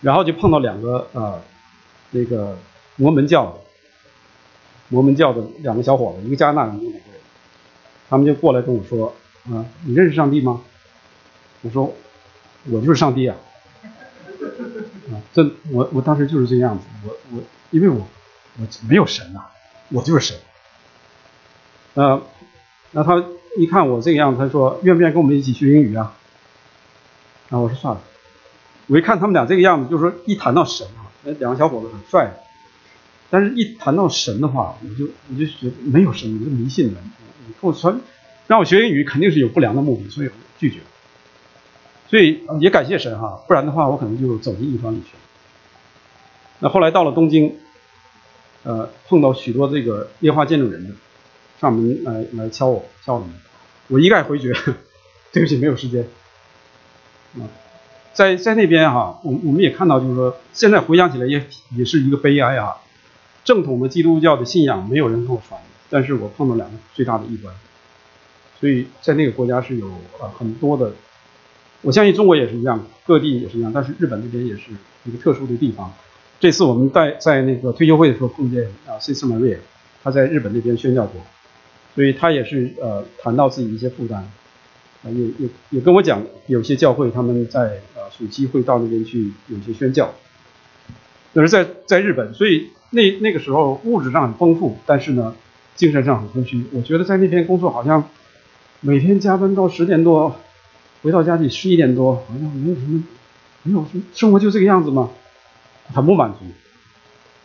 [0.01, 1.41] 然后就碰到两个啊，
[2.11, 2.55] 那个
[2.95, 3.53] 摩门教的
[4.89, 7.21] 摩门教的两个小伙子，一个加拿大人，一个美国人，
[8.07, 9.13] 他们就过来跟我说
[9.51, 10.61] 啊，你认识上帝吗？
[11.63, 11.91] 我说
[12.69, 13.35] 我就是上帝啊，
[15.11, 17.43] 啊，这我我当时就是这样子，我我。
[17.69, 19.41] 因为我我没有神呐，
[19.89, 20.37] 我就是神。
[21.95, 22.21] 呃，
[22.91, 23.21] 那他
[23.57, 26.13] 一看我这个样子，他说愿不愿意跟我们一起学英语啊？
[27.49, 28.01] 然后我说算了。
[28.87, 32.31] 我一看他们俩这个样子，就是说一谈到神啊，那两个小伙子很帅，
[33.29, 37.01] 但是一谈到神的话，我就我就觉得没有神，你是迷信的，
[37.45, 37.99] 你跟我传
[38.47, 40.79] 让我学英语肯定是有不良的目的，所以我拒绝。
[42.07, 45.19] 所以也感谢神哈，不然的话我可能就走进异端里去了。
[46.59, 47.57] 那后来到了东京，
[48.63, 50.93] 呃，碰到许多这个烟花见证人的
[51.59, 53.29] 上门来来敲我敲我门，
[53.87, 54.53] 我一概回绝，
[55.31, 56.05] 对不起，没有时间。
[57.35, 57.45] 啊，
[58.13, 62.75] 在在那边哈，我我们也看到，就是说现在回想起来也也是一个悲哀啊。
[63.43, 65.59] 正统的基督教的信仰没有人跟我传，
[65.89, 67.55] 但是我碰到两个最大的异端，
[68.59, 69.87] 所以在那个国家是有
[70.19, 70.91] 呃很多的。
[71.81, 74.71] 我相信中国也是一样，各地也是一样，但是日本那边也是
[75.05, 75.93] 一个特殊的地方。
[76.39, 79.57] 这次我们在在那个退休会的时候碰见啊，Sister Maria，
[80.03, 81.21] 他在日本那边宣教过，
[81.97, 84.19] 所以他也是呃谈到自己一些负担，
[85.03, 90.13] 啊也也也跟我讲，有些教会他们在呃暑期会到那边去有些宣教，
[91.33, 95.35] 那是在在日本，所以那那个时候物质上很丰富，但是呢
[95.75, 96.63] 精神上很空虚。
[96.71, 98.07] 我觉得在那边工作好像
[98.81, 100.35] 每天加班到十点多。
[101.03, 103.03] 回到家里十一点多，好像没有什么，
[103.61, 105.11] 没有什么生活就这个样子吗？
[105.93, 106.39] 很不满足，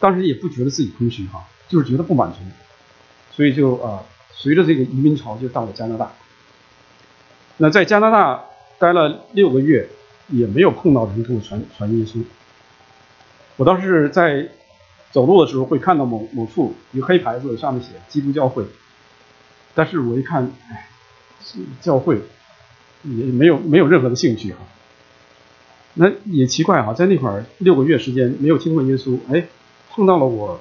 [0.00, 2.38] 当时也不觉得自己空虚哈，就是觉得不满足，
[3.30, 4.02] 所以就啊，
[4.42, 6.10] 随着这个移民潮就到了加拿大。
[7.58, 8.44] 那在加拿大
[8.80, 9.88] 待了六个月，
[10.26, 12.20] 也没有碰到人跟我传传耶稣。
[13.56, 14.48] 我倒是在
[15.12, 18.64] 走路的时候会看到某某处一个黑牌子，上面写基督教会，
[19.74, 20.88] 但是我一看，哎，
[21.80, 22.18] 教会。
[23.04, 24.58] 也没有没有任何的兴趣哈，
[25.94, 29.44] 那也奇怪哈，在那会儿六个月时间没有听过耶稣，哎，
[29.90, 30.60] 碰到了我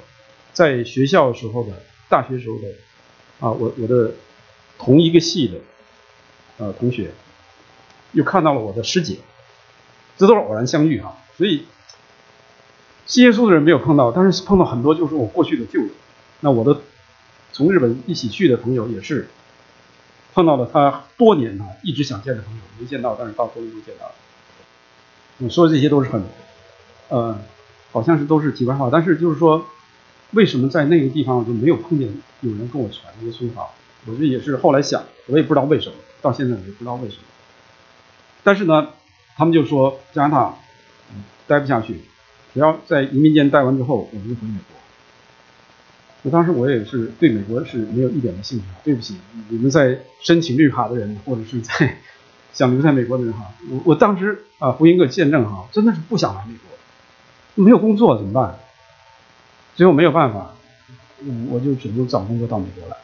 [0.52, 1.70] 在学校时候的
[2.10, 2.64] 大学时候的
[3.42, 4.14] 啊，我我的
[4.78, 5.58] 同一个系的
[6.58, 7.12] 呃同学，
[8.14, 9.18] 又看到了我的师姐，
[10.18, 11.66] 这都是偶然相遇哈，所以
[13.06, 15.90] 信耶稣的人没有碰到，但是碰到很多就是我过去的旧友，
[16.40, 16.80] 那我的
[17.52, 19.28] 从日本一起去的朋友也是。
[20.34, 24.14] 碰到了他多年啊一直想见的朋友，没见到，但是到多伦多见到了。
[25.40, 26.24] 你说的这些都是很，
[27.10, 27.38] 呃，
[27.92, 29.66] 好像是都是题外话，但是就是说，
[30.32, 32.08] 为什么在那个地方就没有碰见
[32.42, 33.68] 有人跟我传耶稣啊？
[34.06, 37.24] 我这也是后来想，我也不知道为什么，到现在我也不知道为什么。
[38.44, 38.88] 但是呢，
[39.36, 40.56] 他们就说加拿大
[41.48, 42.02] 待不下去，
[42.54, 44.78] 只要在移民间待完之后，我们就回美国。
[46.24, 48.66] 我当时我也是对美国是没有一点的兴趣。
[48.84, 49.18] 对不起，
[49.50, 51.98] 你们在申请绿卡的人，或者是在
[52.54, 58.58] 想留在美国的人哈，我我当时啊，福音哥见证哈，真的是不想来美国，没有工作怎么办？
[59.76, 60.54] 最后没有办法，
[61.50, 62.96] 我就只能找工作到美国来。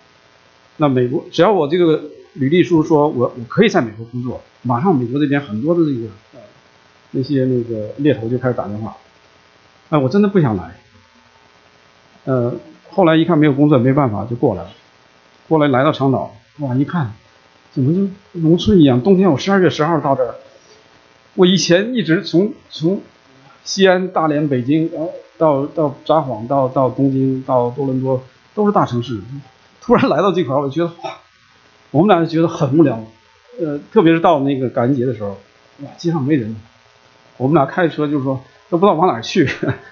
[0.78, 2.04] 那美国只要我这个
[2.34, 6.40] 履历书说我我可以在美国工作，马上美国这边很多的这个呃
[7.12, 8.96] 那些那个猎头就开始打电话。
[9.90, 10.76] 哎，我真的不想来，
[12.26, 12.54] 呃。
[12.90, 14.72] 后来一看没有工作，没办法就过来了。
[15.48, 17.14] 过来来到长岛，哇，一看
[17.72, 19.00] 怎么就农村一样？
[19.04, 20.34] 冬天我十二月十号到这儿，
[21.36, 23.04] 我以前一直从从
[23.64, 28.24] 西安、大连、北京，然后到到札幌、到到东京、到多伦多，
[28.56, 29.22] 都是大城市。
[29.82, 31.18] 突然来到这块儿，我觉得哇，
[31.92, 33.04] 我们俩就觉得很无聊。
[33.60, 35.38] 呃，特别是到那个感恩节的时候，
[35.80, 36.56] 哇，街上没人，
[37.38, 39.50] 我们俩开车就是说都不知道往哪去，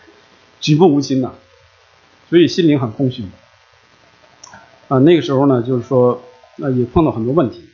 [0.60, 1.32] 举步无亲呐。
[2.30, 3.24] 所以心灵很空虚，
[4.88, 6.22] 啊，那个时候呢，就是说，
[6.58, 7.70] 那也碰到很多问题，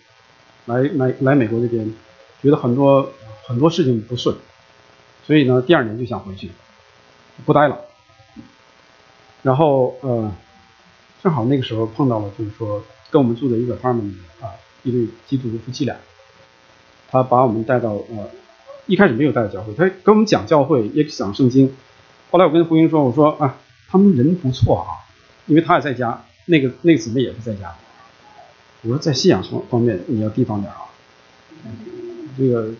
[0.65, 1.89] 来来来美国这边，
[2.43, 3.09] 觉得很多
[3.47, 4.35] 很多事情不顺，
[5.25, 6.51] 所以呢，第二年就想回去，
[7.45, 7.79] 不待了。
[9.43, 10.31] 然后呃，
[11.23, 14.53] 正好那个时候碰到了，就是说跟我们住的一个 apartment 啊，
[14.83, 15.95] 一对基督徒夫妻俩，
[17.09, 18.29] 他把我们带到呃，
[18.85, 21.75] 一开始没有带到教会，他跟我们讲教会，也讲圣经。
[22.29, 23.57] 后来我跟胡英说，我说啊。
[23.93, 25.03] 他们人不错啊，
[25.47, 27.75] 因为他也在家，那个那个姊妹也是在家。
[28.83, 30.87] 我说在信仰方方面你要提防点啊。
[32.37, 32.71] 这个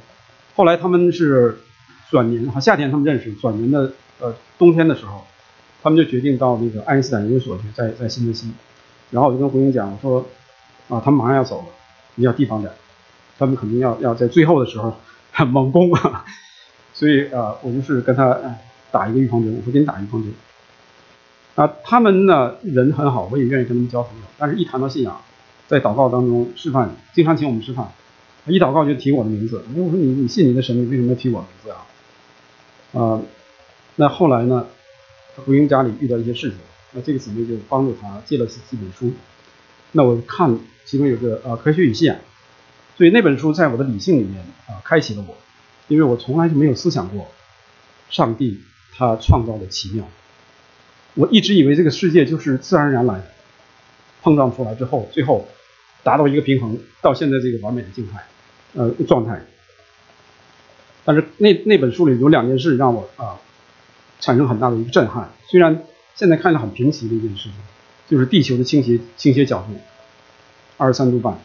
[0.56, 1.60] 后来他们是
[2.12, 5.24] 转年哈，夏天他们认识，转年的呃冬天的时候，
[5.82, 8.52] 他们就决定到那个爱因斯坦研究所去，在在新泽西。
[9.10, 10.26] 然后我就跟胡英讲，我说
[10.90, 11.66] 啊，他们马上要走了，
[12.16, 12.72] 你要提防点，
[13.40, 14.94] 他们肯定要要在最后的时候
[15.48, 16.26] 猛攻啊。
[16.94, 18.38] 所以啊，我就是跟他
[18.92, 20.32] 打一个预防针，我说给你打预防针。
[21.56, 24.24] 啊，他们呢人很好，我也愿意跟他们交朋友。
[24.38, 25.20] 但是，一谈到信仰，
[25.68, 27.88] 在祷告当中示范，经常请我们吃饭，
[28.46, 29.64] 一祷告就提我的名字。
[29.70, 31.86] 我说你你信你的神，你为什么要提我名字啊？
[32.94, 33.22] 啊，
[33.96, 34.68] 那后来呢，
[35.46, 36.58] 福音家里遇到一些事情，
[36.92, 39.14] 那这个姊妹就帮助他借了几几本书。
[39.94, 42.18] 那我看其中有个呃科学与信仰，
[42.98, 45.38] 所以那本书在我的理性里面啊开启了我，
[45.88, 47.28] 因为我从来就没有思想过
[48.10, 48.60] 上帝
[48.94, 50.06] 他创造的奇妙。
[51.14, 53.26] 我一直以为这个世界就是自然而然来的，
[54.22, 55.48] 碰撞出来之后，最后
[56.04, 58.24] 达到一个平衡，到现在这个完美的静态
[58.74, 59.42] 呃状态。
[61.04, 63.40] 但是那那本书里有两件事让我啊
[64.20, 65.30] 产生很大的一个震撼。
[65.48, 65.84] 虽然
[66.16, 67.54] 现在看着很平息的一件事情，
[68.08, 69.80] 就是地球的倾斜倾斜角度
[70.78, 71.38] 二十三度半，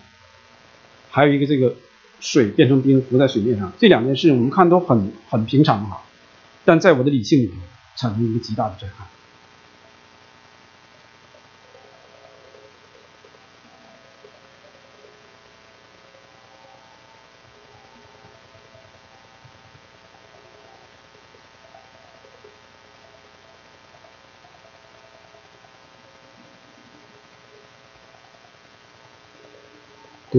[1.11, 1.75] 还有一个这个
[2.21, 6.03] 水变成冰浮在水面上，这两件事情我们看都很很平常哈，
[6.65, 7.57] 但在我的理性里面
[7.97, 9.07] 产生一个极大的震撼。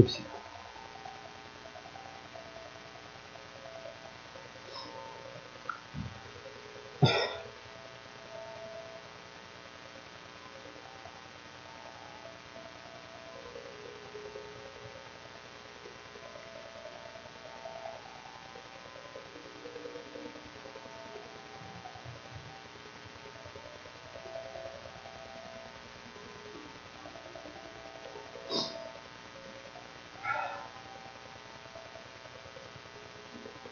[0.02, 0.37] 对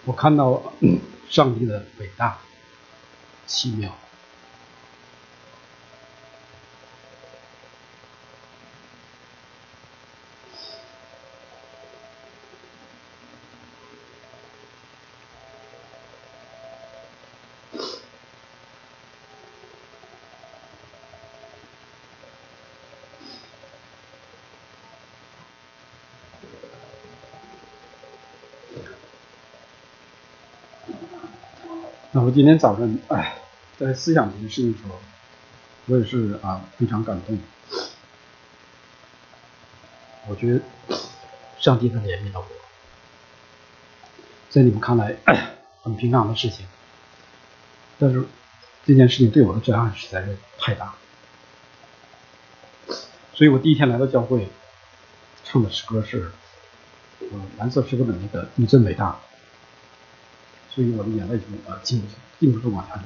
[0.06, 0.62] 我看到
[1.30, 2.38] 上帝的伟大、
[3.48, 3.92] 奇妙。
[32.26, 33.38] 我今天早上，哎，
[33.78, 35.00] 在思想这件事情的时候，
[35.86, 37.38] 我也是啊非常感动。
[40.28, 40.62] 我觉得
[41.60, 42.46] 上帝他怜悯了我，
[44.50, 45.16] 在你们看来
[45.84, 46.66] 很平常的事情，
[48.00, 48.26] 但是
[48.84, 50.96] 这件事情对我的震撼实在是太大。
[53.36, 54.50] 所以我第一天来到教会，
[55.44, 56.32] 唱的诗歌是，
[57.20, 59.20] 嗯，蓝色诗歌的那个“你真伟大”。
[60.76, 63.04] 所以我的眼泪就啊禁不住，禁不住往下流。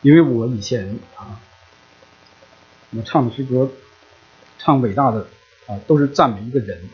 [0.00, 1.38] 因为我以前啊，
[2.92, 3.70] 我唱的诗歌，
[4.58, 5.26] 唱伟大的
[5.66, 6.88] 啊，都是赞美一个人。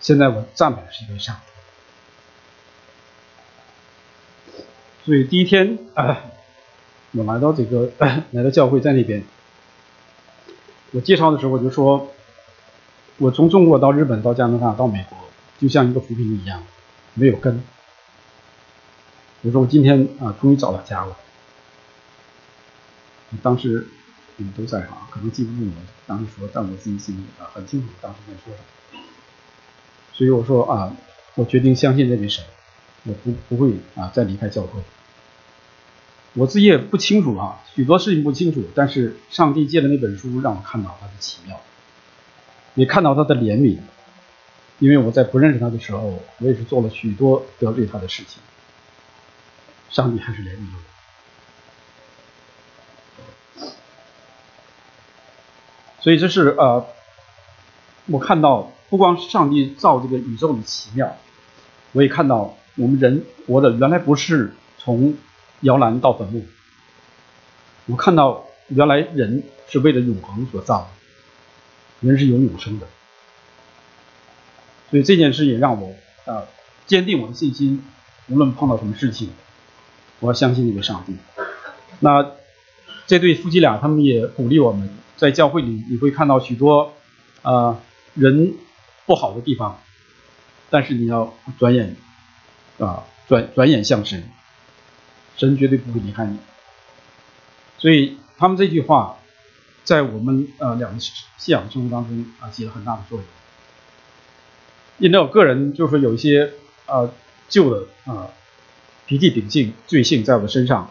[0.00, 1.36] 现在我赞美的是一个上
[4.56, 4.62] 帝。
[5.04, 6.24] 所以第一天啊，
[7.12, 7.92] 我来到这个
[8.32, 9.22] 来到教会，在那边，
[10.90, 12.12] 我介绍的时候我就说，
[13.18, 15.16] 我从中国到日本到加拿大到美国，
[15.60, 16.62] 就像一个浮萍一样，
[17.14, 17.62] 没有根。
[19.42, 21.16] 比如说我今天啊，终于找到家了。
[23.42, 23.86] 当时
[24.36, 25.72] 你们都在啊，可能记不住我
[26.06, 28.60] 当时说，但我自己心里啊很清楚当时在说什
[28.96, 29.02] 么。
[30.12, 30.94] 所以我说啊，
[31.36, 32.44] 我决定相信这位神，
[33.04, 34.80] 我不不会啊再离开教会。
[36.34, 41.60] 我自己也不清楚啊，许多事情不清楚，但是上帝借的那本书让我看到他的奇妙，
[42.74, 43.78] 也看到他的怜悯。
[44.80, 48.40] 因为我在不认识他的时候，我也是做了许多得罪他的事情。
[49.90, 50.66] 上帝还是怜悯
[53.56, 53.62] 我，
[56.00, 56.86] 所以这是呃，
[58.06, 61.16] 我看到不光是上帝造这个宇宙的奇妙，
[61.90, 65.16] 我也看到我们人活的原来不是从
[65.62, 66.46] 摇篮到坟墓，
[67.86, 70.88] 我看到原来人是为了永恒所造
[72.00, 72.86] 的，人是有永生的，
[74.88, 75.92] 所以这件事也让我
[76.26, 76.44] 啊
[76.86, 77.84] 坚定我的信心，
[78.28, 79.32] 无论碰到什么事情。
[80.20, 81.16] 我要相信那个上帝。
[81.98, 82.32] 那
[83.06, 86.92] 这对夫妻俩，他们也鼓励我们，在教会里你会看到许多
[87.42, 87.78] 啊
[88.14, 88.54] 人
[89.04, 89.80] 不好的地方，
[90.70, 91.96] 但是你要转眼
[92.78, 94.22] 啊转转眼向神，
[95.36, 96.38] 神绝对不会离开你。
[97.78, 99.16] 所以他们这句话，
[99.84, 103.26] 在我们呃两个信仰生活当中啊起了很大的作用。
[104.98, 106.52] 因为我个人就是说有一些
[106.86, 107.10] 啊
[107.48, 108.28] 旧的啊。
[109.10, 110.88] 脾气秉性罪性在我的身上，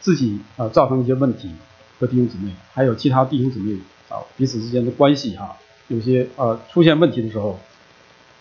[0.00, 1.54] 自己啊造成一些问题
[2.00, 3.78] 和弟兄姊妹，还有其他弟兄姊妹
[4.08, 7.60] 啊彼此之间的关系哈，有些呃出现问题的时候，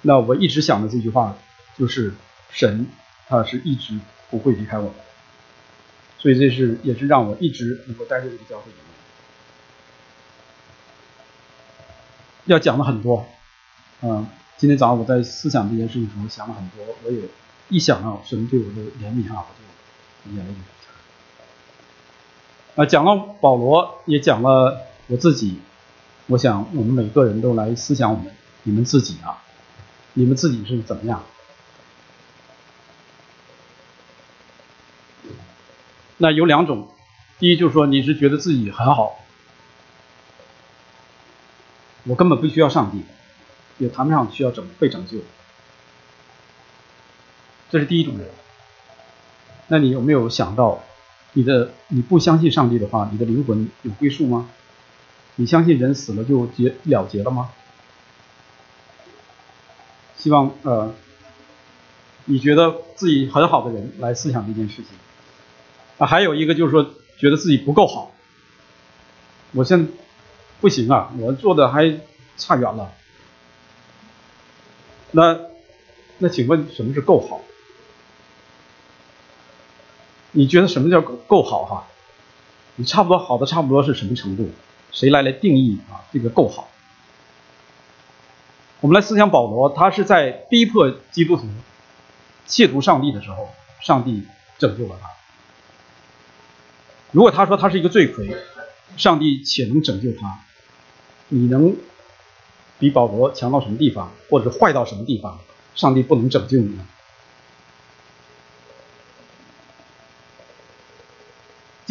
[0.04, 1.36] 那我一直想的这句话
[1.78, 2.14] 就是
[2.52, 2.88] 神
[3.28, 4.00] 他是一直
[4.30, 4.96] 不会离开我的，
[6.18, 8.86] 所以这是也是让我一直能够待在这个教会里面。
[12.46, 13.26] 要讲的很多，
[14.04, 17.20] 嗯，今天早上我在思想这件事情时候想了很多，我也
[17.72, 20.92] 一想到神对我的怜悯啊，我就眼泪就出
[22.76, 22.84] 来。
[22.84, 25.60] 啊，讲了保罗，也讲了我自己，
[26.28, 28.32] 我想我们每个人都来思想我们
[28.64, 29.42] 你们自己啊，
[30.14, 31.24] 你们自己是怎么样？
[36.18, 36.90] 那有两种，
[37.40, 39.18] 第一就是说你是觉得自己很好，
[42.04, 43.02] 我根本不需要上帝，
[43.78, 45.18] 也谈不上需要拯被拯救，
[47.72, 48.28] 这是第一种人。
[49.68, 50.84] 那你有没有想到，
[51.32, 54.50] 你的你不相信上帝的话，你的灵魂有归宿吗？
[55.38, 57.50] 你相信人死了就结了结了吗？
[60.18, 60.94] 希望呃，
[62.26, 64.88] 你觉得自己很好的人来思想这件事情。
[65.98, 66.84] 啊，还有一个就是说，
[67.18, 68.12] 觉得自己不够好，
[69.54, 69.90] 我现在
[70.60, 72.00] 不行啊，我做的还
[72.36, 72.92] 差远了。
[75.12, 75.40] 那
[76.18, 77.42] 那请问什么是够好？
[80.32, 81.88] 你觉得什么叫够够好哈？
[82.76, 84.50] 你差不多好的差不多是什么程度？
[84.92, 86.04] 谁来来定义啊？
[86.12, 86.70] 这个够好？
[88.80, 91.44] 我们来思想保罗，他是在逼迫基督徒
[92.48, 93.50] 亵渎上帝的时候，
[93.82, 94.24] 上帝
[94.58, 95.10] 拯救了他。
[97.12, 98.36] 如果他说他是一个罪魁，
[98.98, 100.40] 上帝且能拯救他，
[101.28, 101.76] 你能
[102.80, 105.40] 比保罗强到什么地方，或者是坏到什么地方，
[105.76, 106.86] 上帝不能拯救你呢？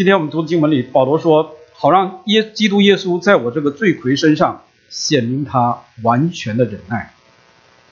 [0.00, 7.12] 今天我们读的经文里，保罗说：“好让耶基督耶稣在我这个罪魁身上显明他完全的忍耐，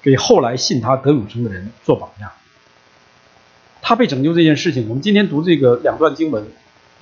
[0.01, 2.31] 给后来信他得永生的人做榜样。”
[3.83, 6.47] 他被拯救这件事情，我们今天读这个两段经文。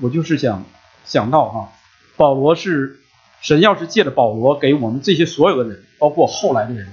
[0.00, 0.64] 我就是想
[1.04, 1.68] 想到哈，
[2.16, 2.98] 保罗是
[3.40, 6.88] 神要是借着保罗给我们这些所有的人，包括后来的人，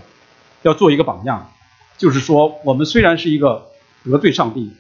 [0.62, 1.52] 要做一个榜样，
[1.98, 3.72] 就是说我们虽然是一个
[4.04, 4.72] 得罪上帝、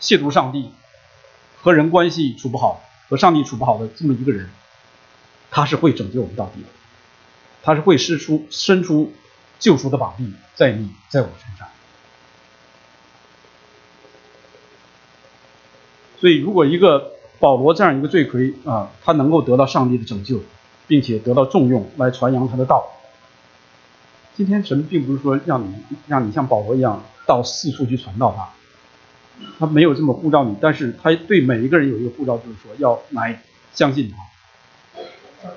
[0.00, 0.70] 亵渎上帝、
[1.66, 4.48] 和人关系处不好、和上帝处不好的这么一个人，
[5.50, 6.68] 他是会拯救我们到底的，
[7.64, 9.12] 他是会施出伸出
[9.58, 11.66] 救赎的膀臂在你在我身上。
[16.20, 20.40] 所以如果一个保罗这样一个罪魁啊，他能够得到上帝的拯救，
[20.86, 22.86] 并且得到重用来传扬他的道。
[24.36, 25.74] 今天神并不是说让你
[26.06, 28.48] 让你像保罗一样到四处去传道他，
[29.58, 35.50] 他没有这么护照你，但是他对每一个人有一个护照，就是说要来相信他。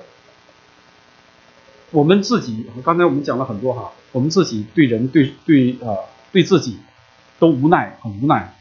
[1.90, 5.96] 我们自己刚才我们讲了很多哈，我们自己对人对对啊
[6.32, 6.78] 对自己
[7.38, 8.54] 都无奈很无奈，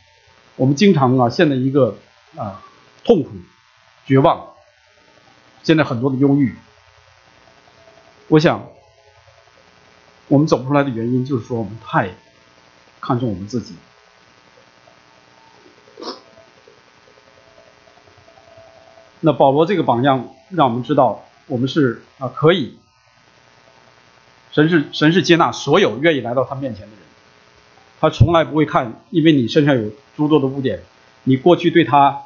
[0.56, 1.98] 我们经常啊陷在一个
[2.36, 2.64] 啊。
[3.02, 3.30] 痛苦、
[4.06, 4.50] 绝望，
[5.64, 6.54] 现在很多的忧郁。
[8.28, 8.68] 我想，
[10.28, 12.10] 我们走不出来的原因就是说我们太
[13.02, 13.74] 看重我们自己。
[19.22, 22.78] 那保罗这个榜样让我们知道，我们是啊可以，
[24.52, 27.00] 神是神是接纳所有愿意来到他面前的人，
[28.00, 30.82] 他从来不会看，因为你身上有诸多的污点，
[31.24, 32.22] 你过去对他。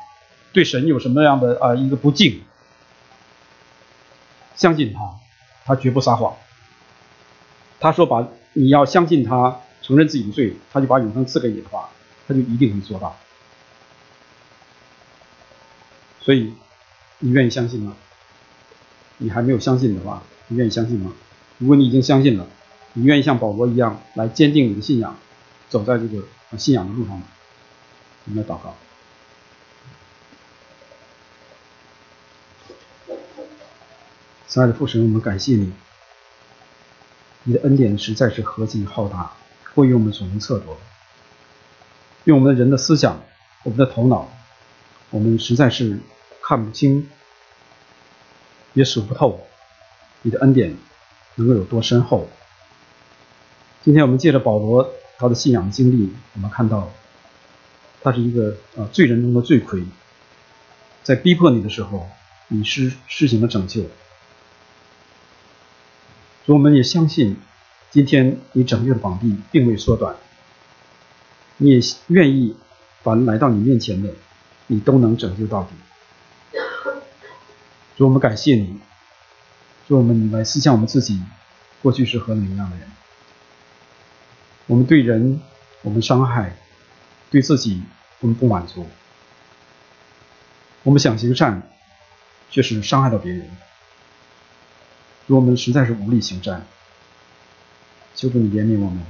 [0.52, 2.44] 对神有什么样的啊一个不敬？
[4.56, 5.16] 相信他，
[5.66, 6.36] 他绝不撒谎。
[7.80, 11.89] 他说把你要相信他，承认自己的罪，他就把永生赐给你的话，
[12.28, 13.18] 他就一定会做到。
[16.22, 16.54] 所以，
[17.24, 17.96] 你愿意相信吗？
[19.18, 21.14] 你还没有相信的话，你愿意相信吗？
[21.58, 22.46] 如果你已经相信了，
[22.92, 25.16] 你愿意像保罗一样来坚定你的信仰，
[25.70, 26.22] 走在这个
[26.58, 27.24] 信仰的路上吗？
[28.26, 28.76] 我们来祷告。
[34.50, 35.72] 亲爱的父神，我们感谢你，
[37.44, 39.32] 你的恩典实在是何其浩大，
[39.74, 40.76] 过于我们所能测度。
[42.26, 43.24] 用我们的人的思想，
[43.64, 44.30] 我们的头脑，
[45.10, 46.00] 我们实在是
[46.46, 47.10] 看不清，
[48.74, 49.48] 也数不透
[50.24, 50.76] 你的恩典
[51.36, 52.28] 能够有多深厚。
[53.82, 56.91] 今天我们借着保罗他的信仰经历，我们看到
[58.02, 59.84] 他是一个啊罪人中的罪魁，
[61.02, 62.10] 在逼迫你的时候，
[62.50, 63.84] 你施施行了拯救。
[66.46, 67.38] 所以我们也相信，
[67.89, 70.18] 今天你拯救的膀臂并未缩短，
[71.56, 72.58] 你也愿意
[73.02, 74.10] 凡来到你面前的，
[74.68, 75.70] 你都能拯救到底。
[77.96, 78.80] 所以我们感谢你，
[79.88, 81.22] 所以我们来思想我们自己
[81.82, 82.88] 过去是何等一样的人。
[84.66, 85.41] 我们对人，
[85.82, 86.52] 我们伤害；
[87.30, 87.84] 对自己，
[88.20, 88.88] 我们不满足。
[90.84, 91.62] 我们想行善，
[92.50, 93.50] 却是伤害到别人，
[95.28, 96.66] 我们实在是无力行善。
[98.16, 99.04] 求主你怜悯我们。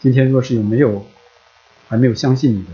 [0.00, 1.06] 今天若是有没有
[1.88, 2.70] 还没有相信你的，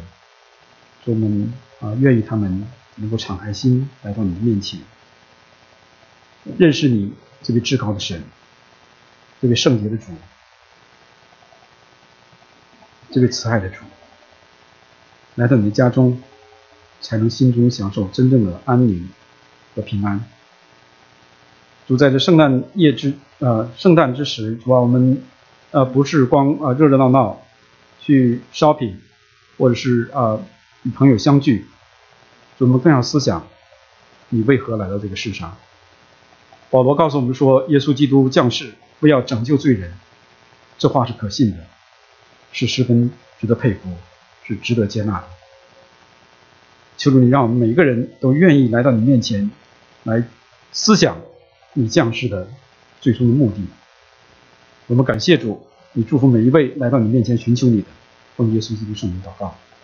[1.07, 2.67] 我们啊愿意他们
[2.97, 4.81] 能够敞开心来到你的面前，
[6.59, 8.23] 认识你这位至高的神，
[9.41, 10.13] 这位圣洁的主，
[13.11, 13.85] 这位慈爱的主，
[15.35, 16.21] 来到你的家中，
[17.01, 19.09] 才能心中享受真正的安宁
[19.75, 20.25] 和平安。
[21.87, 25.23] 主在这圣诞夜之呃圣诞之时，主啊我们。
[25.71, 27.43] 呃，不是光啊热热闹闹
[28.01, 28.95] 去 shopping，
[29.59, 30.39] 或者是啊
[30.85, 31.67] 与朋友相聚，
[32.59, 33.47] 我们更要思想
[34.29, 35.57] 你为何来到这个世上。
[36.71, 39.93] 保罗告诉我们说，耶稣基督降世，不要拯救罪人，
[40.79, 41.59] 这话是可信的，
[42.53, 43.91] 是十分值得佩服，
[44.45, 45.25] 是值得接纳的。
[46.97, 49.51] 求主你让我们每个人都愿意来到你面前，
[50.05, 50.25] 来
[50.73, 51.17] 思想
[51.75, 52.49] 你降世的
[53.01, 53.65] 最终的目的。
[54.87, 57.89] 我们感谢主，你祝福每一位来到你面前寻求你的，
[58.37, 59.55] 奉耶稣基督圣名祷告。